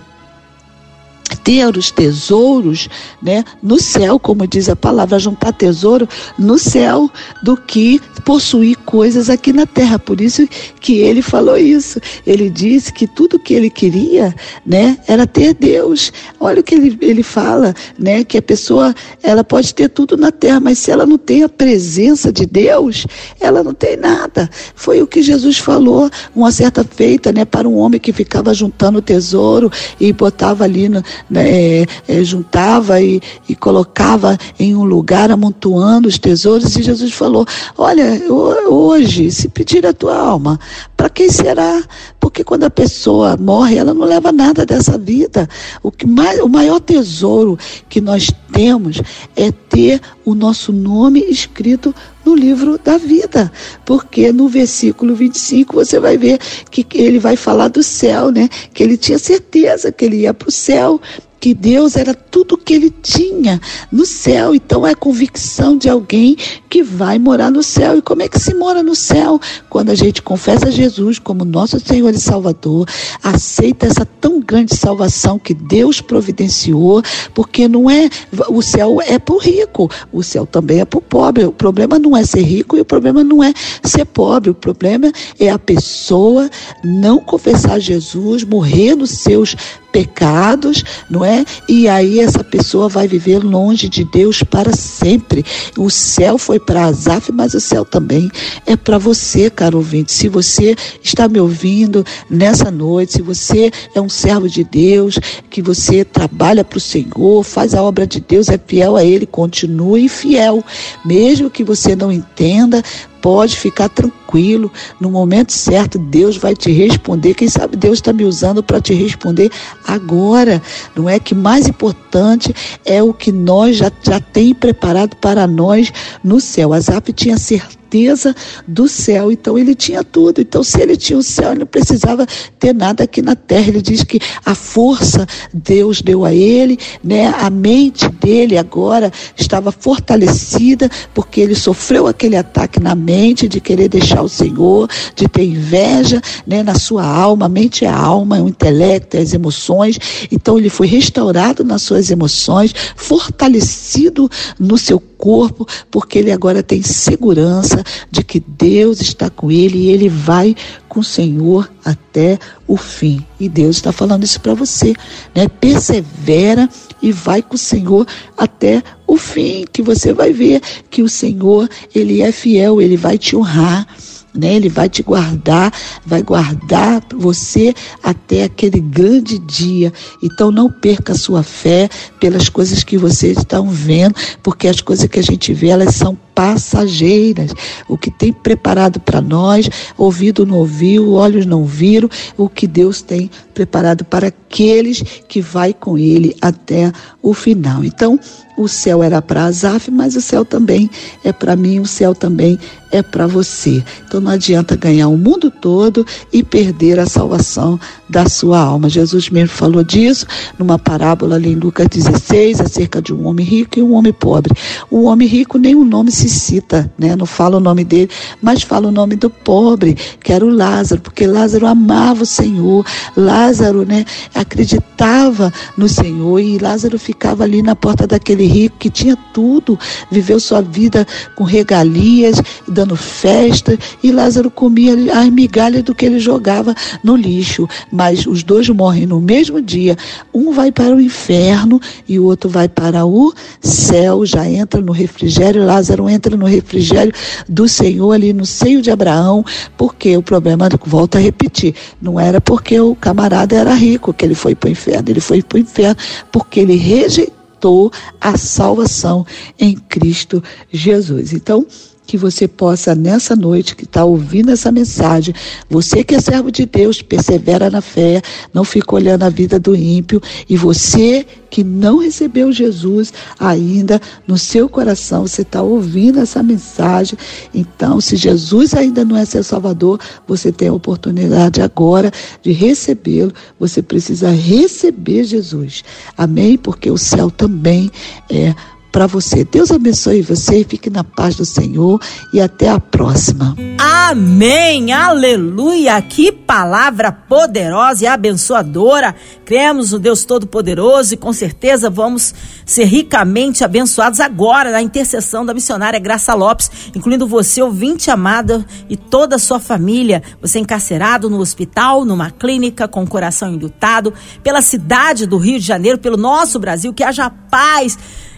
ter 1.44 1.78
os 1.78 1.92
tesouros 1.92 2.90
né, 3.22 3.44
no 3.62 3.80
céu, 3.80 4.20
como 4.20 4.48
diz 4.48 4.70
a 4.70 4.76
palavra, 4.76 5.20
juntar 5.20 5.54
tesouro 5.54 6.08
no 6.38 6.58
céu, 6.58 7.10
do 7.44 7.58
que 7.58 8.00
possuir 8.24 8.78
coisas 8.80 9.30
aqui 9.30 9.54
na 9.54 9.66
terra. 9.66 10.00
Por 10.00 10.22
isso 10.22 10.48
que 10.80 11.00
ele 11.00 11.22
falou 11.22 11.58
isso. 11.58 12.00
Ele 12.26 12.50
disse 12.50 12.92
que 12.94 13.08
tudo 13.08 13.40
que 13.40 13.54
ele 13.54 13.70
queria 13.70 14.34
né, 14.66 14.98
era 15.08 15.28
ter 15.28 15.54
Deus. 15.54 16.12
Olha 16.40 16.62
o 16.62 16.64
que 16.64 16.76
ele, 16.76 16.98
ele 17.02 17.24
fala, 17.24 17.74
né, 17.98 18.24
que 18.24 18.38
a 18.38 18.42
pessoa 18.42 18.94
ela 19.22 19.44
pode 19.44 19.74
ter 19.74 19.90
tudo 19.90 20.18
na 20.18 20.32
terra, 20.32 20.60
mas 20.60 20.80
se 20.80 20.92
ela 20.92 21.06
não 21.06 21.18
tem 21.18 21.44
a 21.44 21.50
presença 21.50 22.32
de 22.32 22.46
Deus, 22.46 23.06
ela 23.40 23.64
não 23.64 23.74
tem 23.74 23.98
nada. 23.98 24.50
Foi 24.76 25.02
o 25.02 25.08
que 25.08 25.22
Jesus 25.22 25.58
falou 25.58 26.10
uma 26.36 26.52
certa 26.52 26.84
feita 26.84 27.32
né, 27.32 27.46
para 27.46 27.68
um 27.68 27.78
homem 27.78 28.00
que 28.00 28.14
ficava 28.14 28.54
juntando 28.54 29.02
tesouro 29.02 29.72
e 30.00 30.12
botava 30.12 30.64
ali 30.64 30.90
no, 30.90 31.04
né, 31.30 31.50
é, 31.50 31.86
é, 32.08 32.24
juntava 32.24 33.02
e, 33.02 33.22
e 33.48 33.56
colocava 33.56 34.38
em 34.60 34.76
um 34.76 34.84
lugar, 34.84 35.32
amontoando 35.32 36.08
os 36.08 36.18
tesouros, 36.18 36.76
e 36.76 36.84
Jesus 36.84 37.14
falou: 37.14 37.46
Olha, 37.78 38.22
hoje, 38.70 39.32
se 39.32 39.48
pedir 39.48 39.86
a 39.86 39.94
tua 39.94 40.18
alma, 40.18 40.60
para 40.96 41.10
quem 41.10 41.30
será? 41.30 41.84
Porque 42.26 42.44
quando 42.44 42.64
a 42.64 42.72
pessoa 42.72 43.38
morre, 43.38 43.78
ela 43.78 43.94
não 43.94 44.04
leva 44.04 44.32
nada 44.32 44.66
dessa 44.66 44.98
vida. 44.98 45.48
O, 45.84 45.92
que 45.92 46.08
mais, 46.08 46.40
o 46.40 46.50
maior 46.50 46.80
tesouro 46.80 47.56
que 47.88 48.02
nós 48.02 48.32
temos 48.52 49.00
é 49.36 49.52
ter 49.52 50.02
o 50.26 50.34
nosso 50.34 50.74
nome 50.74 51.20
escrito 51.30 51.94
no 52.26 52.34
livro 52.34 52.80
da 52.84 52.98
vida. 52.98 53.52
Porque 53.86 54.32
no 54.32 54.48
versículo 54.48 55.14
25 55.14 55.76
você 55.76 56.00
vai 56.00 56.18
ver 56.18 56.40
que 56.72 56.84
ele 56.96 57.20
vai 57.20 57.36
falar 57.36 57.68
do 57.68 57.84
céu, 57.84 58.32
né? 58.32 58.50
Que 58.74 58.82
ele 58.82 58.98
tinha 58.98 59.20
certeza 59.20 59.92
que 59.92 60.04
ele 60.04 60.22
ia 60.22 60.34
para 60.34 60.50
o 60.50 60.52
céu 60.52 61.00
que 61.40 61.54
Deus 61.54 61.96
era 61.96 62.14
tudo 62.14 62.58
que 62.58 62.74
ele 62.74 62.90
tinha 62.90 63.62
no 63.92 64.06
céu. 64.06 64.56
Então 64.56 64.86
é 64.86 64.96
convicção 64.96 65.78
de 65.78 65.90
alguém 65.90 66.36
que 66.70 66.82
vai 66.82 67.20
morar 67.20 67.52
no 67.52 67.64
céu. 67.64 67.98
E 67.98 68.02
como 68.02 68.22
é 68.22 68.28
que 68.28 68.40
se 68.40 68.54
mora 68.56 68.82
no 68.82 68.96
céu? 68.96 69.40
Quando 69.70 69.90
a 69.90 69.96
gente 69.96 70.22
confessa 70.22 70.72
Jesus 70.72 71.20
como 71.20 71.46
nosso 71.46 71.80
Senhor 71.80 72.14
e 72.14 72.20
Salvador, 72.20 72.88
aceita 73.24 73.86
essa 73.86 74.06
tão 74.06 74.40
grande 74.40 74.76
salvação 74.76 75.38
que 75.38 75.54
Deus 75.54 76.02
providenciou, 76.02 77.02
porque 77.34 77.68
não 77.68 77.90
é 77.90 78.10
o 78.50 78.62
céu 78.62 79.00
é 79.02 79.20
para 79.20 79.36
o 79.36 79.38
rico, 79.38 79.90
o 80.12 80.24
céu 80.24 80.46
também 80.46 80.80
é 80.80 80.86
para 80.86 81.00
o 81.00 81.02
pobre. 81.02 81.46
O 81.46 81.52
problema 81.52 82.00
não 82.00 82.16
é 82.16 82.26
ser 82.26 82.42
rico 82.42 82.76
e 82.76 82.82
o 82.82 82.86
problema 82.86 83.24
não 83.24 83.44
é 83.44 83.54
ser 83.84 84.06
pobre. 84.06 84.50
O 84.50 84.56
problema 84.56 85.12
é 85.40 85.50
a 85.50 85.60
pessoa 85.60 86.50
não 86.84 87.20
confessar 87.20 87.80
Jesus, 87.80 88.44
morrer 88.44 88.96
nos 88.96 89.12
seus 89.12 89.56
pecados, 89.96 90.84
não 91.10 91.24
é? 91.24 91.46
E 91.70 91.88
aí 91.88 92.20
essa 92.20 92.44
pessoa 92.44 92.90
vai 92.90 93.08
viver 93.08 93.42
longe 93.42 93.88
de 93.88 94.04
Deus 94.04 94.44
para 94.44 94.76
sempre. 94.76 95.46
O 95.78 95.90
céu 95.90 96.38
foi 96.38 96.60
para 96.60 96.84
Azaf, 96.84 97.32
mas 97.32 97.54
o 97.54 97.62
céu 97.62 97.86
também 97.86 98.30
é 98.66 98.76
para 98.76 98.98
você, 98.98 99.50
caro 99.50 99.78
ouvinte. 99.78 100.12
Se 100.12 100.28
você 100.28 100.76
está 101.02 101.30
me 101.30 101.40
ouvindo 101.40 102.06
nessa 102.30 102.70
noite, 102.70 103.14
se 103.14 103.22
você 103.22 103.72
é 103.96 104.02
um 104.02 104.10
servo 104.10 104.50
de 104.50 104.66
Deus, 104.66 105.18
que 105.50 105.62
você 105.62 106.04
trabalha 106.04 106.66
para 106.66 106.78
o 106.78 106.82
Senhor, 106.82 107.42
faz 107.46 107.74
a 107.74 107.82
obra 107.82 108.06
de 108.06 108.20
Deus, 108.20 108.50
é 108.50 108.58
fiel 108.58 108.98
a 108.98 109.04
Ele, 109.06 109.26
continue 109.26 110.10
fiel. 110.10 110.62
Mesmo 111.06 111.50
que 111.50 111.64
você 111.64 111.96
não 111.96 112.12
entenda, 112.12 112.84
pode 113.26 113.58
ficar 113.58 113.90
tranquilo. 113.90 114.72
No 115.00 115.10
momento 115.10 115.52
certo, 115.52 115.98
Deus 115.98 116.38
vai 116.38 116.54
te 116.54 116.72
responder. 116.72 117.34
Quem 117.34 117.50
sabe 117.50 117.76
Deus 117.76 117.98
está 117.98 118.14
me 118.14 118.24
usando 118.24 118.62
para 118.62 118.80
te 118.80 118.94
responder 118.94 119.52
agora. 119.84 120.62
Não 120.96 121.10
é 121.10 121.20
que 121.20 121.34
mais 121.34 121.68
importante 121.68 122.54
é 122.86 123.02
o 123.02 123.12
que 123.12 123.32
nós 123.32 123.78
já, 123.78 123.92
já 124.04 124.20
tem 124.20 124.54
preparado 124.54 125.16
para 125.16 125.48
nós 125.48 125.92
no 126.24 126.40
céu. 126.40 126.72
Azap 126.72 127.12
tinha 127.14 127.36
certeza 127.36 127.85
certeza 127.86 128.36
do 128.68 128.88
céu. 128.88 129.32
Então 129.32 129.58
ele 129.58 129.76
tinha 129.76 130.04
tudo. 130.04 130.42
Então, 130.42 130.64
se 130.64 130.82
ele 130.82 130.98
tinha 130.98 131.18
o 131.18 131.24
céu, 131.24 131.52
ele 131.52 131.60
não 131.60 131.68
precisava 131.68 132.26
ter 132.60 132.74
nada 132.74 133.04
aqui 133.04 133.22
na 133.22 133.36
terra. 133.36 133.70
Ele 133.70 133.82
diz 133.82 134.04
que 134.04 134.20
a 134.46 134.56
força 134.56 135.26
Deus 135.54 136.02
deu 136.02 136.26
a 136.26 136.34
ele, 136.34 136.78
né? 137.04 137.34
A 137.38 137.50
mente 137.50 138.10
dele 138.10 138.58
agora 138.58 139.12
estava 139.38 139.72
fortalecida, 139.72 140.90
porque 141.14 141.40
ele 141.40 141.56
sofreu 141.56 142.08
aquele 142.08 142.36
ataque 142.36 142.80
na 142.80 142.96
mente 142.96 143.48
de 143.48 143.62
querer 143.62 143.88
deixar 143.88 144.22
o 144.22 144.30
Senhor, 144.30 144.90
de 145.16 145.28
ter 145.28 145.46
inveja, 145.46 146.22
né? 146.46 146.64
Na 146.64 146.76
sua 146.76 147.06
alma. 147.06 147.46
A 147.46 147.50
mente 147.50 147.86
é 147.86 147.90
a 147.90 147.98
alma, 147.98 148.38
é 148.38 148.42
o 148.42 148.50
intelecto, 148.50 149.18
é 149.18 149.22
as 149.22 149.34
emoções. 149.34 149.98
Então 150.32 150.58
ele 150.58 150.70
foi 150.70 150.88
restaurado 150.88 151.64
nas 151.64 151.82
suas 151.82 152.10
emoções, 152.10 152.74
fortalecido 152.96 154.30
no 154.60 154.78
seu 154.78 155.00
corpo, 155.00 155.66
porque 155.90 156.20
ele 156.20 156.32
agora 156.32 156.62
tem 156.62 156.82
segurança 156.82 157.75
de 158.12 158.24
que 158.24 158.40
Deus 158.40 159.02
está 159.02 159.30
com 159.30 159.52
ele 159.52 159.78
e 159.78 159.90
ele 159.90 160.10
vai 160.10 160.56
com 160.88 161.00
o 161.00 161.04
Senhor 161.04 161.70
até 161.84 162.38
o 162.68 162.78
fim. 162.78 163.26
E 163.40 163.50
Deus 163.50 163.78
está 163.78 163.92
falando 163.92 164.24
isso 164.24 164.40
para 164.40 164.54
você, 164.54 164.94
né? 165.34 165.48
Persevera 165.48 166.70
e 167.02 167.12
vai 167.12 167.42
com 167.42 167.56
o 167.56 167.58
Senhor 167.60 168.08
até 168.38 168.82
o 169.08 169.18
fim, 169.18 169.66
que 169.72 169.82
você 169.82 170.14
vai 170.14 170.34
ver 170.34 170.62
que 170.90 171.02
o 171.02 171.10
Senhor, 171.10 171.70
ele 171.94 172.22
é 172.22 172.32
fiel, 172.32 172.82
ele 172.82 172.98
vai 172.98 173.18
te 173.18 173.36
honrar 173.36 173.88
né? 174.36 174.54
Ele 174.56 174.70
vai 174.70 174.90
te 174.90 175.02
guardar, 175.02 175.74
vai 176.06 176.22
guardar 176.22 177.02
você 177.16 177.74
até 178.04 178.44
aquele 178.44 178.80
grande 178.80 179.40
dia. 179.40 179.92
Então 180.22 180.52
não 180.52 180.70
perca 180.70 181.14
a 181.14 181.18
sua 181.18 181.42
fé 181.42 181.90
pelas 182.20 182.50
coisas 182.50 182.84
que 182.84 182.98
vocês 182.98 183.38
estão 183.38 183.70
vendo, 183.70 184.16
porque 184.44 184.68
as 184.68 184.82
coisas 184.82 185.08
que 185.08 185.20
a 185.20 185.24
gente 185.24 185.54
vê, 185.54 185.70
elas 185.70 185.96
são 185.96 186.18
passageiras. 186.36 187.52
O 187.88 187.98
que 187.98 188.12
tem 188.12 188.34
preparado 188.34 189.00
para 189.00 189.22
nós, 189.22 189.70
ouvido 189.98 190.46
não 190.46 190.58
ouviu, 190.58 191.14
olhos 191.14 191.46
não 191.46 191.64
viram, 191.64 192.10
o 192.38 192.50
que 192.50 192.68
Deus 192.68 193.02
tem 193.02 193.32
preparado 193.54 194.04
para 194.04 194.28
aqueles 194.28 195.02
que 195.28 195.42
vai 195.42 195.74
com 195.74 195.98
ele 195.98 196.36
até 196.42 196.92
o 197.24 197.34
final. 197.34 197.84
Então, 197.84 198.20
o 198.58 198.68
céu 198.68 199.04
era 199.04 199.22
para 199.22 199.46
Azaf, 199.46 199.92
mas 199.92 200.16
o 200.16 200.22
céu 200.22 200.46
também 200.46 200.90
é 201.24 201.34
para 201.34 201.56
mim, 201.56 201.80
o 201.80 201.86
céu 201.86 202.16
também 202.16 202.58
é 202.92 203.02
para 203.02 203.28
você. 203.28 203.84
Então 204.08 204.22
não 204.22 204.32
adianta 204.32 204.76
ganhar 204.78 205.10
o 205.10 205.18
mundo 205.18 205.52
todo 205.52 206.06
e 206.32 206.42
perder 206.42 206.98
a 207.00 207.06
salvação 207.06 207.78
da 208.10 208.30
sua 208.30 208.60
alma. 208.60 208.88
Jesus 208.88 209.30
mesmo 209.30 209.50
falou 209.50 209.84
disso 209.84 210.26
numa 210.58 210.80
parábola 210.80 211.36
ali 211.36 211.52
em 211.52 211.56
Lucas 211.56 211.88
16, 211.90 212.62
acerca 212.62 213.02
de 213.02 213.14
um 213.14 213.28
homem 213.28 213.46
rico 213.46 213.78
e 213.78 213.84
um 213.84 213.94
homem 213.94 214.14
pobre. 214.14 214.54
O 214.90 215.04
homem 215.04 215.28
rico 215.28 215.58
nem 215.58 215.76
o 215.76 215.84
nome 215.84 216.12
se 216.12 216.25
necessita, 216.26 216.92
né? 216.98 217.16
Não 217.16 217.26
fala 217.26 217.58
o 217.58 217.60
nome 217.60 217.84
dele, 217.84 218.10
mas 218.42 218.64
fala 218.64 218.88
o 218.88 218.92
nome 218.92 219.16
do 219.16 219.30
pobre, 219.30 219.96
que 220.24 220.34
era 220.34 220.44
o 220.44 220.50
Lázaro, 220.50 221.02
porque 221.02 221.28
Lázaro 221.28 221.68
amava 221.68 222.24
o 222.24 222.26
Senhor, 222.26 222.86
Lázaro, 223.16 223.86
né, 223.86 224.06
acreditava 224.34 225.54
no 225.78 225.88
Senhor 225.88 226.40
e 226.40 226.58
Lázaro 226.58 226.98
ficava 226.98 227.44
ali 227.44 227.62
na 227.62 227.76
porta 227.76 228.08
daquele 228.08 228.46
rico 228.46 228.78
que 228.80 228.90
tinha 228.90 229.16
tudo, 229.34 229.78
viveu 230.10 230.40
sua 230.40 230.62
vida 230.62 231.06
com 231.36 231.44
regalias, 231.44 232.42
dando 232.68 232.96
festa, 232.96 233.78
e 234.02 234.12
Lázaro 234.12 234.50
comia 234.50 234.94
as 235.14 235.30
migalhas 235.30 235.84
do 235.84 235.94
que 235.94 236.06
ele 236.06 236.20
jogava 236.20 236.74
no 237.04 237.16
lixo, 237.16 237.68
mas 237.92 238.26
os 238.26 238.44
dois 238.44 238.68
morrem 238.70 239.06
no 239.06 239.22
mesmo 239.22 239.62
dia. 239.62 239.96
Um 240.34 240.52
vai 240.52 240.72
para 240.72 240.96
o 240.96 241.02
inferno 241.02 241.80
e 242.08 242.20
o 242.20 242.26
outro 242.26 242.50
vai 242.50 242.68
para 242.68 243.06
o 243.06 243.34
céu, 243.62 244.26
já 244.26 244.50
entra 244.50 244.82
no 244.82 244.92
refrigério, 244.92 245.66
Lázaro 245.66 246.10
entra 246.10 246.15
no 246.38 246.46
refrigério 246.46 247.14
do 247.48 247.68
Senhor 247.68 248.12
ali 248.12 248.34
no 248.34 248.46
seio 248.46 248.82
de 248.82 248.92
Abraão, 248.92 249.44
porque 249.78 250.16
o 250.18 250.24
problema, 250.24 250.70
volta 250.86 251.18
a 251.18 251.22
repetir, 251.22 251.76
não 252.02 252.20
era 252.20 252.40
porque 252.42 252.80
o 252.80 252.96
camarada 252.96 253.56
era 253.56 253.74
rico 253.74 254.14
que 254.14 254.26
ele 254.26 254.36
foi 254.36 254.56
para 254.56 254.68
o 254.68 254.72
inferno, 254.72 255.10
ele 255.10 255.20
foi 255.20 255.42
para 255.42 255.58
o 255.58 255.60
inferno 255.60 255.96
porque 256.32 256.60
ele 256.60 256.76
rejeitou 256.76 257.92
a 258.20 258.38
salvação 258.38 259.26
em 259.60 259.76
Cristo 259.76 260.44
Jesus. 260.72 261.34
Então, 261.34 261.66
que 262.06 262.18
você 262.18 262.48
possa, 262.48 262.94
nessa 262.94 263.36
noite 263.36 263.76
que 263.76 263.84
está 263.84 264.06
ouvindo 264.06 264.52
essa 264.52 264.72
mensagem, 264.72 265.34
você 265.70 266.04
que 266.04 266.16
é 266.16 266.20
servo 266.20 266.52
de 266.52 266.66
Deus, 266.66 267.02
persevera 267.02 267.70
na 267.70 267.82
fé, 267.82 268.22
não 268.54 268.64
fica 268.64 268.96
olhando 268.96 269.24
a 269.24 269.30
vida 269.30 269.60
do 269.60 269.76
ímpio, 269.76 270.22
e 270.48 270.56
você 270.56 271.26
que 271.50 271.64
não 271.64 272.00
recebeu 272.00 272.52
Jesus 272.52 273.14
ainda 273.40 274.02
no 274.28 274.38
seu 274.38 274.68
coração, 274.68 275.26
você 275.26 275.42
está 275.42 275.62
ouvindo 275.62 276.20
essa 276.20 276.44
mensagem, 276.44 277.18
então, 277.54 278.02
se 278.02 278.16
Jesus 278.16 278.74
ainda 278.74 279.06
não 279.06 279.16
é 279.16 279.26
seu 279.26 279.44
Salvador, 279.44 280.00
você 280.28 280.52
tem 280.52 280.68
a 280.68 280.74
oportunidade 280.74 281.62
agora 281.62 282.12
de 282.42 282.52
recebê-lo, 282.52 283.34
você 283.60 283.82
precisa 283.82 284.30
receber 284.30 285.24
Jesus, 285.24 285.84
amém? 286.18 286.58
Porque 286.58 286.92
o 286.92 286.98
céu 286.98 287.32
também 287.32 287.90
é 288.30 288.54
para 288.96 289.08
você. 289.08 289.44
Deus 289.44 289.72
abençoe 289.72 290.22
você, 290.22 290.64
fique 290.64 290.90
na 290.90 291.04
paz 291.04 291.36
do 291.36 291.44
Senhor 291.44 292.00
e 292.32 292.40
até 292.40 292.70
a 292.70 292.80
próxima. 292.80 293.54
Amém, 293.78 294.94
aleluia, 294.94 296.02
que 296.02 296.32
palavra 296.32 297.12
poderosa 297.12 298.06
e 298.06 298.08
abençoadora. 298.08 299.14
Cremos 299.44 299.92
no 299.92 300.00
Deus 300.00 300.24
Todo-Poderoso 300.24 301.14
e 301.14 301.18
com 301.18 301.34
certeza 301.34 301.90
vamos 301.90 302.34
ser 302.66 302.86
ricamente 302.86 303.66
abençoados 303.66 304.22
agora 304.22 304.72
na 304.72 304.82
intercessão 304.82 305.46
da 305.46 305.54
missionária 305.54 306.00
Graça 306.00 306.34
Lopes, 306.34 306.72
incluindo 306.96 307.28
você, 307.28 307.62
ouvinte 307.62 308.10
amado, 308.10 308.64
e 308.90 308.96
toda 308.96 309.36
a 309.36 309.40
sua 309.40 309.60
família. 309.60 310.24
Você 310.42 310.58
encarcerado 310.58 311.30
no 311.30 311.40
hospital, 311.40 312.06
numa 312.06 312.32
clínica, 312.32 312.88
com 312.88 313.04
o 313.04 313.08
coração 313.08 313.54
enlutado, 313.54 314.14
pela 314.42 314.62
cidade 314.62 315.26
do 315.26 315.38
Rio 315.38 315.60
de 315.60 315.66
Janeiro, 315.66 315.98
pelo 315.98 316.16
nosso 316.16 316.60
Brasil, 316.60 316.94
que 316.94 317.04
haja 317.04 317.30
paz 317.30 317.98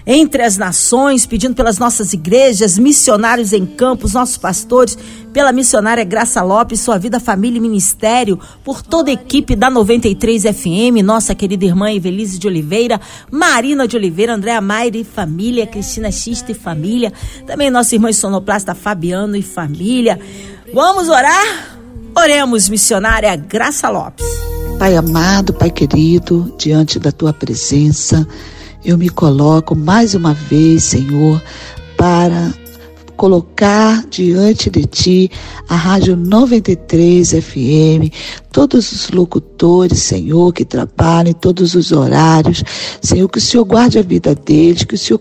entre 0.10 0.42
as 0.42 0.58
nações, 0.58 1.26
pedindo 1.26 1.54
pelas 1.54 1.78
nossas 1.78 2.14
igrejas, 2.14 2.78
missionários 2.78 3.52
em 3.52 3.66
campos, 3.66 4.14
nossos 4.14 4.38
pastores, 4.38 4.98
pela 5.34 5.52
missionária 5.52 6.06
Graça 6.06 6.42
Lopes, 6.42 6.80
sua 6.80 6.98
vida, 6.98 7.20
família 7.20 7.58
e 7.58 7.62
ministério, 7.62 8.40
por 8.64 8.82
toda 8.82 9.10
a 9.10 9.14
equipe 9.14 9.54
da 9.54 9.70
93 9.70 10.44
FM, 10.44 11.04
nossa 11.04 11.36
querida 11.36 11.66
irmã 11.66 11.92
Evelise 11.92 12.40
de 12.40 12.48
Oliveira, 12.48 13.02
Marina 13.30 13.86
de 13.86 13.98
Oliveira, 13.98 14.34
Andréa 14.34 14.62
Maire 14.62 15.02
e 15.02 15.04
família, 15.04 15.68
Cristina 15.68 16.10
Xista 16.10 16.54
e 16.54 16.56
família, 16.56 17.12
também 17.46 17.70
nossa 17.70 17.94
irmã 17.94 18.12
sonoplasta 18.14 18.74
Fabiano 18.74 19.36
e 19.36 19.42
família. 19.42 20.18
Vamos 20.74 21.10
orar? 21.10 21.78
Oremos, 22.16 22.70
missionária 22.70 23.36
Graça 23.36 23.90
Lopes. 23.90 24.26
Pai 24.80 24.96
amado, 24.96 25.54
Pai 25.54 25.70
querido, 25.70 26.56
diante 26.58 26.98
da 26.98 27.12
tua 27.12 27.34
presença, 27.34 28.26
eu 28.88 28.98
me 28.98 29.10
coloco 29.10 29.76
mais 29.76 30.16
uma 30.16 30.34
vez, 30.34 30.86
Senhor, 30.86 31.44
para 31.98 32.54
colocar 33.18 34.06
diante 34.10 34.70
de 34.70 34.86
ti 34.86 35.32
a 35.68 35.76
Rádio 35.76 36.16
93 36.16 37.32
FM, 37.32 38.14
todos 38.58 38.92
os 38.92 39.12
locutores, 39.12 40.00
Senhor, 40.00 40.52
que 40.52 40.66
trabalham 40.66 41.30
em 41.30 41.34
todos 41.34 41.76
os 41.76 41.92
horários. 41.92 42.64
Senhor, 43.00 43.30
que 43.30 43.38
o 43.38 43.42
Senhor 43.42 43.64
guarde 43.64 44.00
a 44.00 44.02
vida 44.02 44.34
deles, 44.34 44.84
que 44.84 44.96
o 44.96 44.98
Senhor 44.98 45.20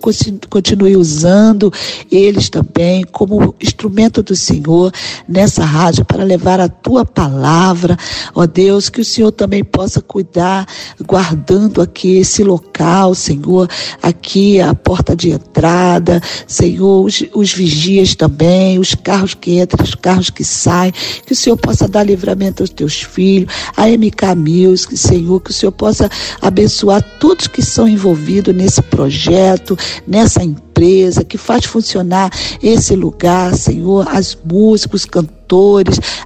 continue 0.49 0.97
usando 0.97 1.71
eles 2.11 2.49
também 2.49 3.05
como 3.05 3.55
instrumento 3.61 4.23
do 4.23 4.35
Senhor 4.35 4.91
nessa 5.29 5.67
rádio 5.67 6.03
para 6.03 6.25
levar 6.25 6.61
a 6.61 6.69
tua 6.71 7.05
palavra. 7.05 7.99
Ó 8.35 8.47
Deus, 8.47 8.89
que 8.89 9.03
o 9.03 9.05
Senhor 9.05 9.31
também 9.31 9.63
possa 9.63 10.01
cuidar, 10.01 10.67
guardando 11.05 11.83
aqui 11.83 12.17
esse 12.17 12.43
local, 12.43 13.15
Senhor, 13.15 13.69
aqui 14.03 14.63
a 14.63 14.75
porta 14.75 15.15
de 15.15 15.33
entrada, 15.33 16.23
Senhor, 16.47 17.05
os, 17.05 17.23
os 17.35 17.53
vigias 17.53 18.15
também, 18.15 18.79
os 18.79 18.95
carros 18.95 19.35
que 19.35 19.61
entram, 19.61 19.85
os 19.85 19.95
carros 19.95 20.31
que 20.31 20.43
saem, 20.43 20.95
que 21.27 21.35
o 21.35 21.37
Senhor 21.37 21.59
possa 21.59 21.87
dar 21.87 22.03
livramento 22.03 22.63
aos 22.63 22.71
teus 22.71 23.03
filhos 23.03 23.26
Filho, 23.27 23.49
a 23.77 23.89
MK 23.89 24.37
Music, 24.37 24.97
Senhor, 24.97 25.41
que 25.41 25.51
o 25.51 25.53
Senhor 25.53 25.73
possa 25.73 26.09
abençoar 26.41 27.03
todos 27.19 27.49
que 27.49 27.61
são 27.61 27.89
envolvidos 27.89 28.55
nesse 28.55 28.81
projeto, 28.83 29.77
nessa 30.07 30.45
empresa, 30.45 31.25
que 31.25 31.37
faz 31.37 31.65
funcionar 31.65 32.31
esse 32.63 32.95
lugar, 32.95 33.53
Senhor, 33.57 34.07
as 34.09 34.39
músicos, 34.45 35.05
cantores 35.05 35.36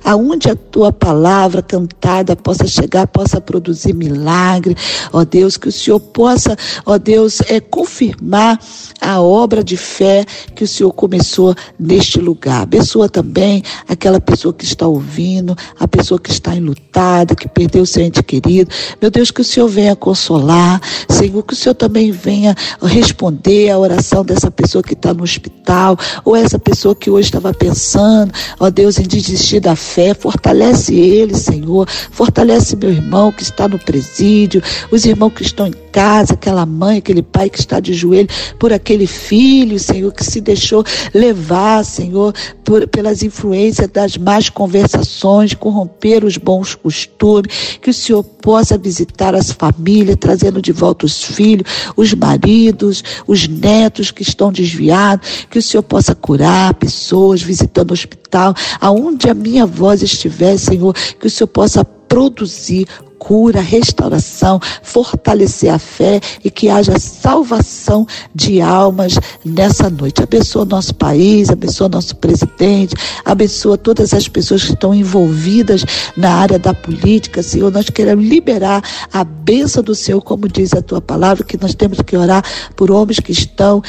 aonde 0.04 0.50
a 0.50 0.56
tua 0.56 0.92
palavra 0.92 1.62
cantada 1.62 2.35
possa 2.35 2.66
chegar, 2.66 3.06
possa 3.06 3.40
produzir 3.40 3.92
milagre, 3.92 4.76
ó 5.12 5.24
Deus, 5.24 5.56
que 5.56 5.68
o 5.68 5.72
Senhor 5.72 6.00
possa, 6.00 6.56
ó 6.87 6.98
Deus, 6.98 7.40
é 7.48 7.61
confirmar 7.61 8.59
a 9.00 9.20
obra 9.20 9.62
de 9.62 9.76
fé 9.76 10.24
que 10.54 10.64
o 10.64 10.68
Senhor 10.68 10.92
começou 10.92 11.54
neste 11.78 12.20
lugar. 12.20 12.62
Abençoa 12.62 13.09
também 13.09 13.62
aquela 13.88 14.20
pessoa 14.20 14.52
que 14.52 14.64
está 14.64 14.87
ouvindo, 14.87 15.56
a 15.78 15.87
pessoa 15.87 16.18
que 16.18 16.30
está 16.30 16.54
enlutada, 16.54 17.35
que 17.35 17.48
perdeu 17.48 17.85
seu 17.87 18.02
ente 18.02 18.22
querido. 18.22 18.70
Meu 19.00 19.11
Deus, 19.11 19.30
que 19.30 19.40
o 19.40 19.44
Senhor 19.44 19.68
venha 19.68 19.96
consolar, 19.96 20.80
Senhor, 21.09 21.42
que 21.42 21.54
o 21.54 21.56
Senhor 21.56 21.74
também 21.74 22.11
venha 22.11 22.54
responder 22.83 23.70
a 23.70 23.78
oração 23.78 24.24
dessa 24.24 24.50
pessoa 24.50 24.83
que 24.83 24.94
está 24.94 25.12
no 25.12 25.22
hospital, 25.22 25.96
ou 26.24 26.37
essa 26.37 26.59
pessoa 26.59 26.94
que 26.94 27.11
hoje 27.11 27.28
estava 27.28 27.52
pensando, 27.52 28.33
ó 28.59 28.70
Deus, 28.70 28.98
em 28.98 29.06
desistir 29.11 29.61
da 29.61 29.75
fé, 29.77 30.14
fortalece 30.14 30.94
ele, 30.94 31.35
Senhor, 31.35 31.88
fortalece 31.88 32.77
meu 32.77 32.90
irmão 32.90 33.33
que 33.33 33.42
está 33.42 33.66
no 33.68 33.79
presídio, 33.79 34.62
os 34.90 35.05
irmãos 35.05 35.33
que 35.33 35.42
estão 35.42 35.66
em 35.66 35.75
casa, 35.90 36.35
aquela 36.35 36.64
mãe, 36.64 36.99
aquele 36.99 37.23
pai 37.23 37.51
que 37.51 37.59
está 37.59 37.81
de 37.81 37.92
joelho 37.92 38.29
por 38.59 38.73
aquele 38.73 39.07
filho, 39.07 39.79
Senhor, 39.79 40.12
que 40.12 40.25
se 40.25 40.40
deixou 40.40 40.85
levar, 41.12 41.85
Senhor, 41.85 42.33
por, 42.64 42.87
pelas 42.88 43.23
influências 43.23 43.88
das 43.88 44.16
más 44.16 44.49
conversações, 44.49 45.55
corromper 45.55 46.25
os 46.25 46.37
bons 46.37 46.75
costumes, 46.75 47.79
que 47.81 47.90
o 47.90 47.94
Senhor 47.94 48.23
possa 48.23 48.79
visitar 48.79 49.35
as 49.35 49.51
famílias, 49.51 50.16
trazendo 50.18 50.62
de 50.62 50.73
volta 50.73 51.07
os 51.07 51.23
filhos, 51.23 51.66
os 51.96 52.14
maridos, 52.14 53.03
os 53.27 53.49
netos 53.49 54.11
que 54.11 54.23
estão 54.23 54.53
desviados, 54.53 55.46
que 55.51 55.59
o 55.59 55.62
Senhor 55.62 55.83
possa 55.83 56.14
curar 56.14 56.75
pessoas, 56.75 57.42
visitando 57.42 57.90
o 57.90 57.94
hospital, 57.94 58.55
aonde 58.81 58.99
a 59.30 59.34
minha 59.34 59.66
voz 59.66 60.02
estiver, 60.02 60.56
Senhor, 60.58 60.94
que 61.18 61.26
o 61.26 61.30
Senhor 61.30 61.48
possa 61.48 61.84
produzir 61.84 62.86
cura, 63.20 63.61
restauração, 63.61 64.59
fortalecer 64.83 65.72
a 65.72 65.78
fé 65.78 66.18
e 66.42 66.50
que 66.50 66.70
haja 66.70 66.98
salvação 66.98 68.06
de 68.35 68.62
almas 68.62 69.12
nessa 69.44 69.90
noite. 69.90 70.22
Abençoa 70.22 70.64
nosso 70.64 70.94
país, 70.94 71.50
abençoa 71.50 71.88
nosso 71.90 72.16
presidente, 72.16 72.96
abençoa 73.22 73.76
todas 73.76 74.14
as 74.14 74.26
pessoas 74.26 74.64
que 74.64 74.72
estão 74.72 74.94
envolvidas 74.94 75.85
na 76.16 76.35
área 76.35 76.59
da 76.59 76.72
política, 76.72 77.42
Senhor. 77.42 77.70
Nós 77.70 77.90
queremos 77.90 78.24
liberar 78.26 78.83
a 79.12 79.22
bênção 79.22 79.83
do 79.83 79.94
Senhor, 79.94 80.22
como 80.22 80.48
diz 80.48 80.72
a 80.72 80.80
tua 80.80 81.02
palavra, 81.02 81.44
que 81.44 81.61
nós 81.61 81.74
temos 81.74 82.00
que 82.00 82.16
orar 82.16 82.42
por 82.74 82.90
homens 82.90 83.20
que 83.20 83.33
estão 83.33 83.83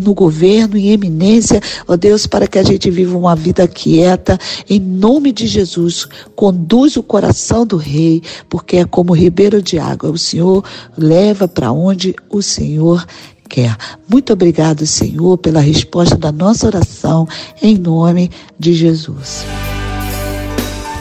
no 0.00 0.14
governo, 0.14 0.76
em 0.76 0.90
eminência, 0.90 1.60
ó 1.88 1.96
Deus, 1.96 2.26
para 2.26 2.46
que 2.46 2.58
a 2.58 2.62
gente 2.62 2.88
viva 2.88 3.18
uma 3.18 3.34
vida 3.34 3.66
quieta, 3.66 4.38
em 4.70 4.78
nome 4.78 5.32
de 5.32 5.46
Jesus. 5.48 6.06
Conduz 6.36 6.96
o 6.96 7.02
coração 7.02 7.66
do 7.66 7.76
rei, 7.76 8.22
porque 8.48 8.75
é 8.78 8.84
como 8.84 9.14
ribeiro 9.14 9.62
de 9.62 9.78
água. 9.78 10.10
O 10.10 10.18
Senhor 10.18 10.64
leva 10.96 11.46
para 11.46 11.72
onde 11.72 12.14
o 12.28 12.42
Senhor 12.42 13.04
quer. 13.48 13.76
Muito 14.08 14.32
obrigado, 14.32 14.86
Senhor, 14.86 15.38
pela 15.38 15.60
resposta 15.60 16.16
da 16.16 16.32
nossa 16.32 16.66
oração, 16.66 17.26
em 17.62 17.76
nome 17.76 18.30
de 18.58 18.72
Jesus. 18.72 19.44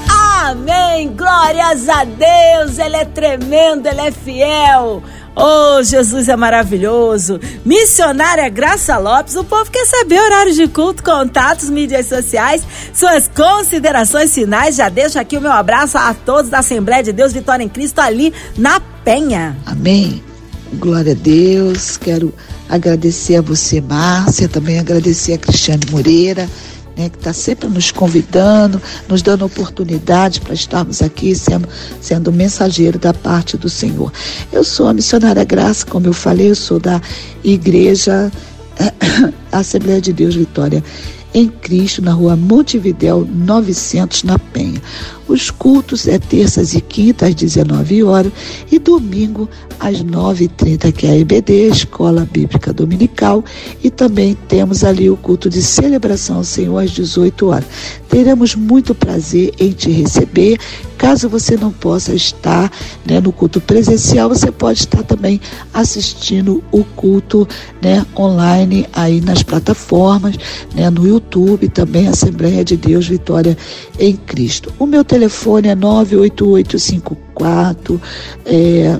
Amém! 0.10 1.12
Glórias 1.16 1.90
a 1.90 2.04
Deus! 2.04 2.78
Ele 2.78 2.96
é 2.96 3.06
tremendo, 3.06 3.88
ele 3.88 4.02
é 4.02 4.12
fiel. 4.12 5.02
Oh, 5.36 5.84
Jesus 5.84 6.30
é 6.30 6.36
maravilhoso. 6.36 7.40
Missionária 7.66 8.48
Graça 8.48 8.98
Lopes, 8.98 9.36
o 9.36 9.44
povo 9.44 9.70
quer 9.70 9.86
saber 9.86 10.20
horários 10.20 10.56
de 10.56 10.68
culto, 10.68 11.04
contatos, 11.04 11.70
mídias 11.70 12.06
sociais, 12.06 12.64
suas 12.94 13.28
considerações 13.28 14.34
finais. 14.34 14.78
Já 14.78 14.88
deixo 14.88 15.20
aqui 15.20 15.38
o 15.38 15.42
meu 15.42 15.52
abraço 15.52 15.98
a 15.98 16.14
todos 16.14 16.50
da 16.50 16.60
Assembleia 16.60 17.04
de 17.04 17.12
Deus 17.12 17.34
Vitória 17.34 17.64
em 17.64 17.70
Cristo 17.70 18.00
ali 18.00 18.34
na 18.58 18.80
Penha. 18.80 19.58
Amém. 19.66 20.24
Glória 20.76 21.12
a 21.12 21.16
Deus. 21.16 21.98
Quero 21.98 22.34
agradecer 22.70 23.36
a 23.36 23.42
você, 23.42 23.82
Márcia, 23.82 24.48
também 24.48 24.80
agradecer 24.80 25.34
a 25.34 25.38
Cristiane 25.38 25.84
Moreira 25.92 26.50
né, 26.98 27.10
que 27.10 27.18
está 27.18 27.34
sempre 27.34 27.68
nos 27.68 27.92
convidando, 27.92 28.82
nos 29.08 29.22
dando 29.22 29.46
oportunidade 29.46 30.42
para 30.42 30.54
estarmos 30.54 31.02
aqui 31.02 31.36
sendo, 31.36 31.68
sendo 32.02 32.32
mensageiro 32.32 32.98
da 32.98 33.14
parte 33.14 33.58
do 33.58 33.70
Senhor. 33.70 34.12
Eu 34.52 34.64
sou 34.64 34.88
a 34.88 34.94
missionária 34.94 35.44
Graça, 35.44 35.86
como 35.86 36.08
eu 36.08 36.14
falei, 36.14 36.52
eu 36.52 36.56
sou 36.56 36.80
da 36.80 37.02
Igreja 37.44 38.32
Assembleia 39.52 40.02
de 40.02 40.14
Deus 40.14 40.36
Vitória 40.36 40.84
em 41.36 41.50
Cristo, 41.50 42.02
na 42.02 42.14
rua 42.14 42.38
Montevidéu 42.38 43.28
900, 43.30 44.24
na 44.24 44.40
Penha. 44.40 44.82
Os 45.28 45.50
cultos 45.50 46.08
é 46.08 46.20
terças 46.20 46.74
e 46.74 46.82
quintas 46.82 47.30
às 47.30 47.36
19 47.36 48.04
horas 48.04 48.32
e 48.72 48.78
domingo 48.78 49.50
às 49.80 50.04
9h30, 50.04 50.92
que 50.92 51.08
é 51.08 51.12
a 51.12 51.18
EBD, 51.18 51.68
Escola 51.68 52.28
Bíblica 52.32 52.72
Dominical, 52.72 53.44
e 53.84 53.90
também 53.90 54.36
temos 54.48 54.84
ali 54.84 55.10
o 55.10 55.18
culto 55.18 55.50
de 55.50 55.62
celebração 55.62 56.38
ao 56.38 56.44
Senhor 56.44 56.78
às 56.78 56.92
18 56.92 57.48
horas. 57.48 57.66
Teremos 58.10 58.56
muito 58.56 58.96
prazer 58.96 59.54
em 59.60 59.72
te 59.72 59.92
receber. 59.92 60.58
Caso 60.98 61.28
você 61.28 61.58
não 61.58 61.72
possa 61.72 62.16
estar 62.16 62.72
né, 63.06 63.20
no 63.20 63.32
culto 63.32 63.60
presencial, 63.60 64.30
você 64.30 64.50
pode 64.50 64.80
estar 64.80 65.04
também 65.04 65.42
assistindo 65.74 66.64
o 66.72 66.84
culto 66.84 67.46
né, 67.82 68.06
online 68.18 68.88
aí 68.94 69.20
nas 69.20 69.44
plataformas, 69.44 70.38
né, 70.74 70.90
no 70.90 71.06
YouTube, 71.06 71.68
também 71.68 72.08
Assembleia 72.08 72.64
de 72.64 72.78
Deus 72.78 73.08
Vitória 73.08 73.58
em 74.00 74.16
Cristo. 74.16 74.74
O 74.80 74.86
meu 74.86 75.04
telefone 75.16 75.70
é 75.70 75.76
98854 75.76 78.02
é, 78.46 79.00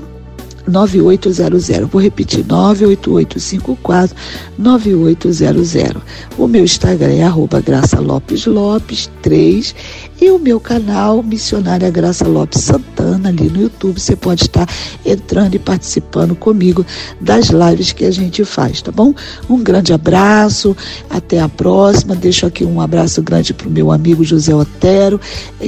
9800. 0.66 1.88
Vou 1.88 2.00
repetir, 2.00 2.44
98854 2.46 4.16
9800. 4.58 6.02
O 6.36 6.46
meu 6.46 6.64
Instagram 6.64 7.12
é 7.12 7.22
arroba 7.22 7.60
Graça 7.60 8.00
Lopes 8.00 8.46
Lopes 8.46 9.10
3 9.22 9.74
e 10.20 10.30
o 10.30 10.38
meu 10.38 10.58
canal 10.58 11.22
Missionária 11.22 11.90
Graça 11.90 12.26
Lopes 12.26 12.62
Santana 12.62 13.28
ali 13.28 13.48
no 13.48 13.62
YouTube. 13.62 14.00
Você 14.00 14.16
pode 14.16 14.42
estar 14.42 14.68
entrando 15.04 15.54
e 15.54 15.58
participando 15.58 16.34
comigo 16.34 16.84
das 17.20 17.48
lives 17.48 17.92
que 17.92 18.04
a 18.04 18.10
gente 18.10 18.44
faz, 18.44 18.80
tá 18.80 18.90
bom? 18.90 19.14
Um 19.48 19.62
grande 19.62 19.92
abraço, 19.92 20.76
até 21.10 21.40
a 21.40 21.48
próxima. 21.48 22.14
Deixo 22.14 22.46
aqui 22.46 22.64
um 22.64 22.80
abraço 22.80 23.22
grande 23.22 23.52
para 23.52 23.68
o 23.68 23.70
meu 23.70 23.92
amigo 23.92 24.24
José 24.24 24.54
Otero, 24.54 25.20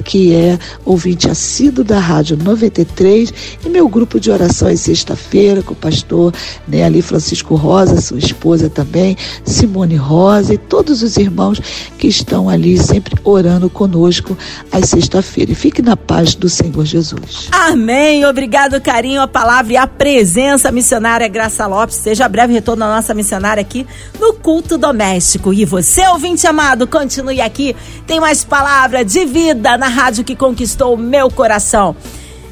que 0.05 0.35
é 0.35 0.59
ouvinte 0.85 1.29
assíduo 1.29 1.85
da 1.85 1.99
Rádio 1.99 2.37
93 2.37 3.33
e 3.65 3.69
meu 3.69 3.89
grupo 3.89 4.19
de 4.19 4.31
orações 4.31 4.88
sexta-feira 4.89 5.63
com 5.63 5.75
o 5.75 5.77
pastor 5.77 6.33
né, 6.67 6.83
ali 6.83 7.03
Francisco 7.03 7.55
Rosa, 7.55 8.01
sua 8.01 8.19
esposa 8.19 8.71
também, 8.71 9.17
Simone 9.45 9.97
Rosa 9.97 10.55
e 10.55 10.59
todos 10.59 11.03
os 11.03 11.17
irmãos 11.17 11.61
que 11.99 12.09
estão 12.09 12.49
ali 12.49 12.79
sempre 12.79 13.15
orando 13.23 13.69
conosco 13.69 14.37
às 14.73 14.89
sexta-feira. 14.89 15.53
E 15.53 15.55
fique 15.55 15.83
na 15.83 15.97
paz 15.97 16.35
do 16.35 16.49
Senhor 16.49 16.85
Jesus. 16.85 17.49
Amém. 17.53 18.25
Obrigado, 18.25 18.81
carinho, 18.81 19.21
a 19.21 19.29
palavra 19.29 19.75
e 19.75 19.77
a 19.77 19.87
presença 19.87 20.73
missionária 20.73 21.29
Graça 21.29 21.67
Lopes. 21.67 21.97
Seja 21.97 22.29
breve 22.29 22.55
retorno 22.55 22.81
da 22.81 22.95
nossa 22.95 23.13
missionária 23.13 23.61
aqui 23.61 23.87
no 24.19 24.33
culto 24.35 24.79
doméstico. 24.79 25.53
E 25.53 25.65
você, 25.65 26.07
ouvinte 26.09 26.47
amado, 26.47 26.87
continue 26.87 27.41
aqui. 27.41 27.77
Tem 28.07 28.21
mais 28.21 28.45
palavra 28.45 29.05
de 29.05 29.27
vida 29.27 29.77
na 29.77 29.89
rádio 29.89 30.25
que 30.25 30.35
conquistou 30.35 30.95
o 30.95 30.99
meu 30.99 31.31
coração. 31.31 31.95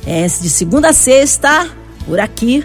É 0.07 0.25
de 0.27 0.49
segunda 0.49 0.91
a 0.91 0.93
sexta, 0.93 1.69
por 2.07 2.21
aqui. 2.21 2.65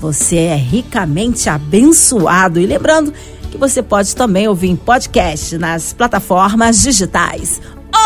Você 0.00 0.36
é 0.36 0.54
ricamente 0.54 1.48
abençoado. 1.50 2.60
E 2.60 2.66
lembrando 2.66 3.12
que 3.50 3.58
você 3.58 3.82
pode 3.82 4.14
também 4.14 4.46
ouvir 4.46 4.68
em 4.68 4.76
podcast 4.76 5.58
nas 5.58 5.92
plataformas 5.92 6.80
digitais. 6.80 7.60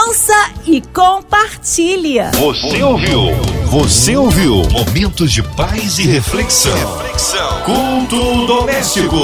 Ouça 0.07 0.51
e 0.67 0.81
compartilha. 0.81 2.31
Você 2.35 2.83
ouviu? 2.83 3.35
Você 3.67 4.17
ouviu? 4.17 4.63
Momentos 4.71 5.31
de 5.31 5.43
paz 5.43 5.99
e 5.99 6.07
reflexão. 6.07 6.75
reflexão. 6.75 7.63
Culto 7.63 8.47
doméstico. 8.47 9.17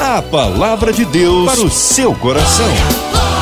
A 0.00 0.22
palavra 0.22 0.92
de 0.92 1.04
Deus 1.04 1.52
para 1.52 1.64
o 1.64 1.70
seu 1.70 2.14
coração. 2.14 3.33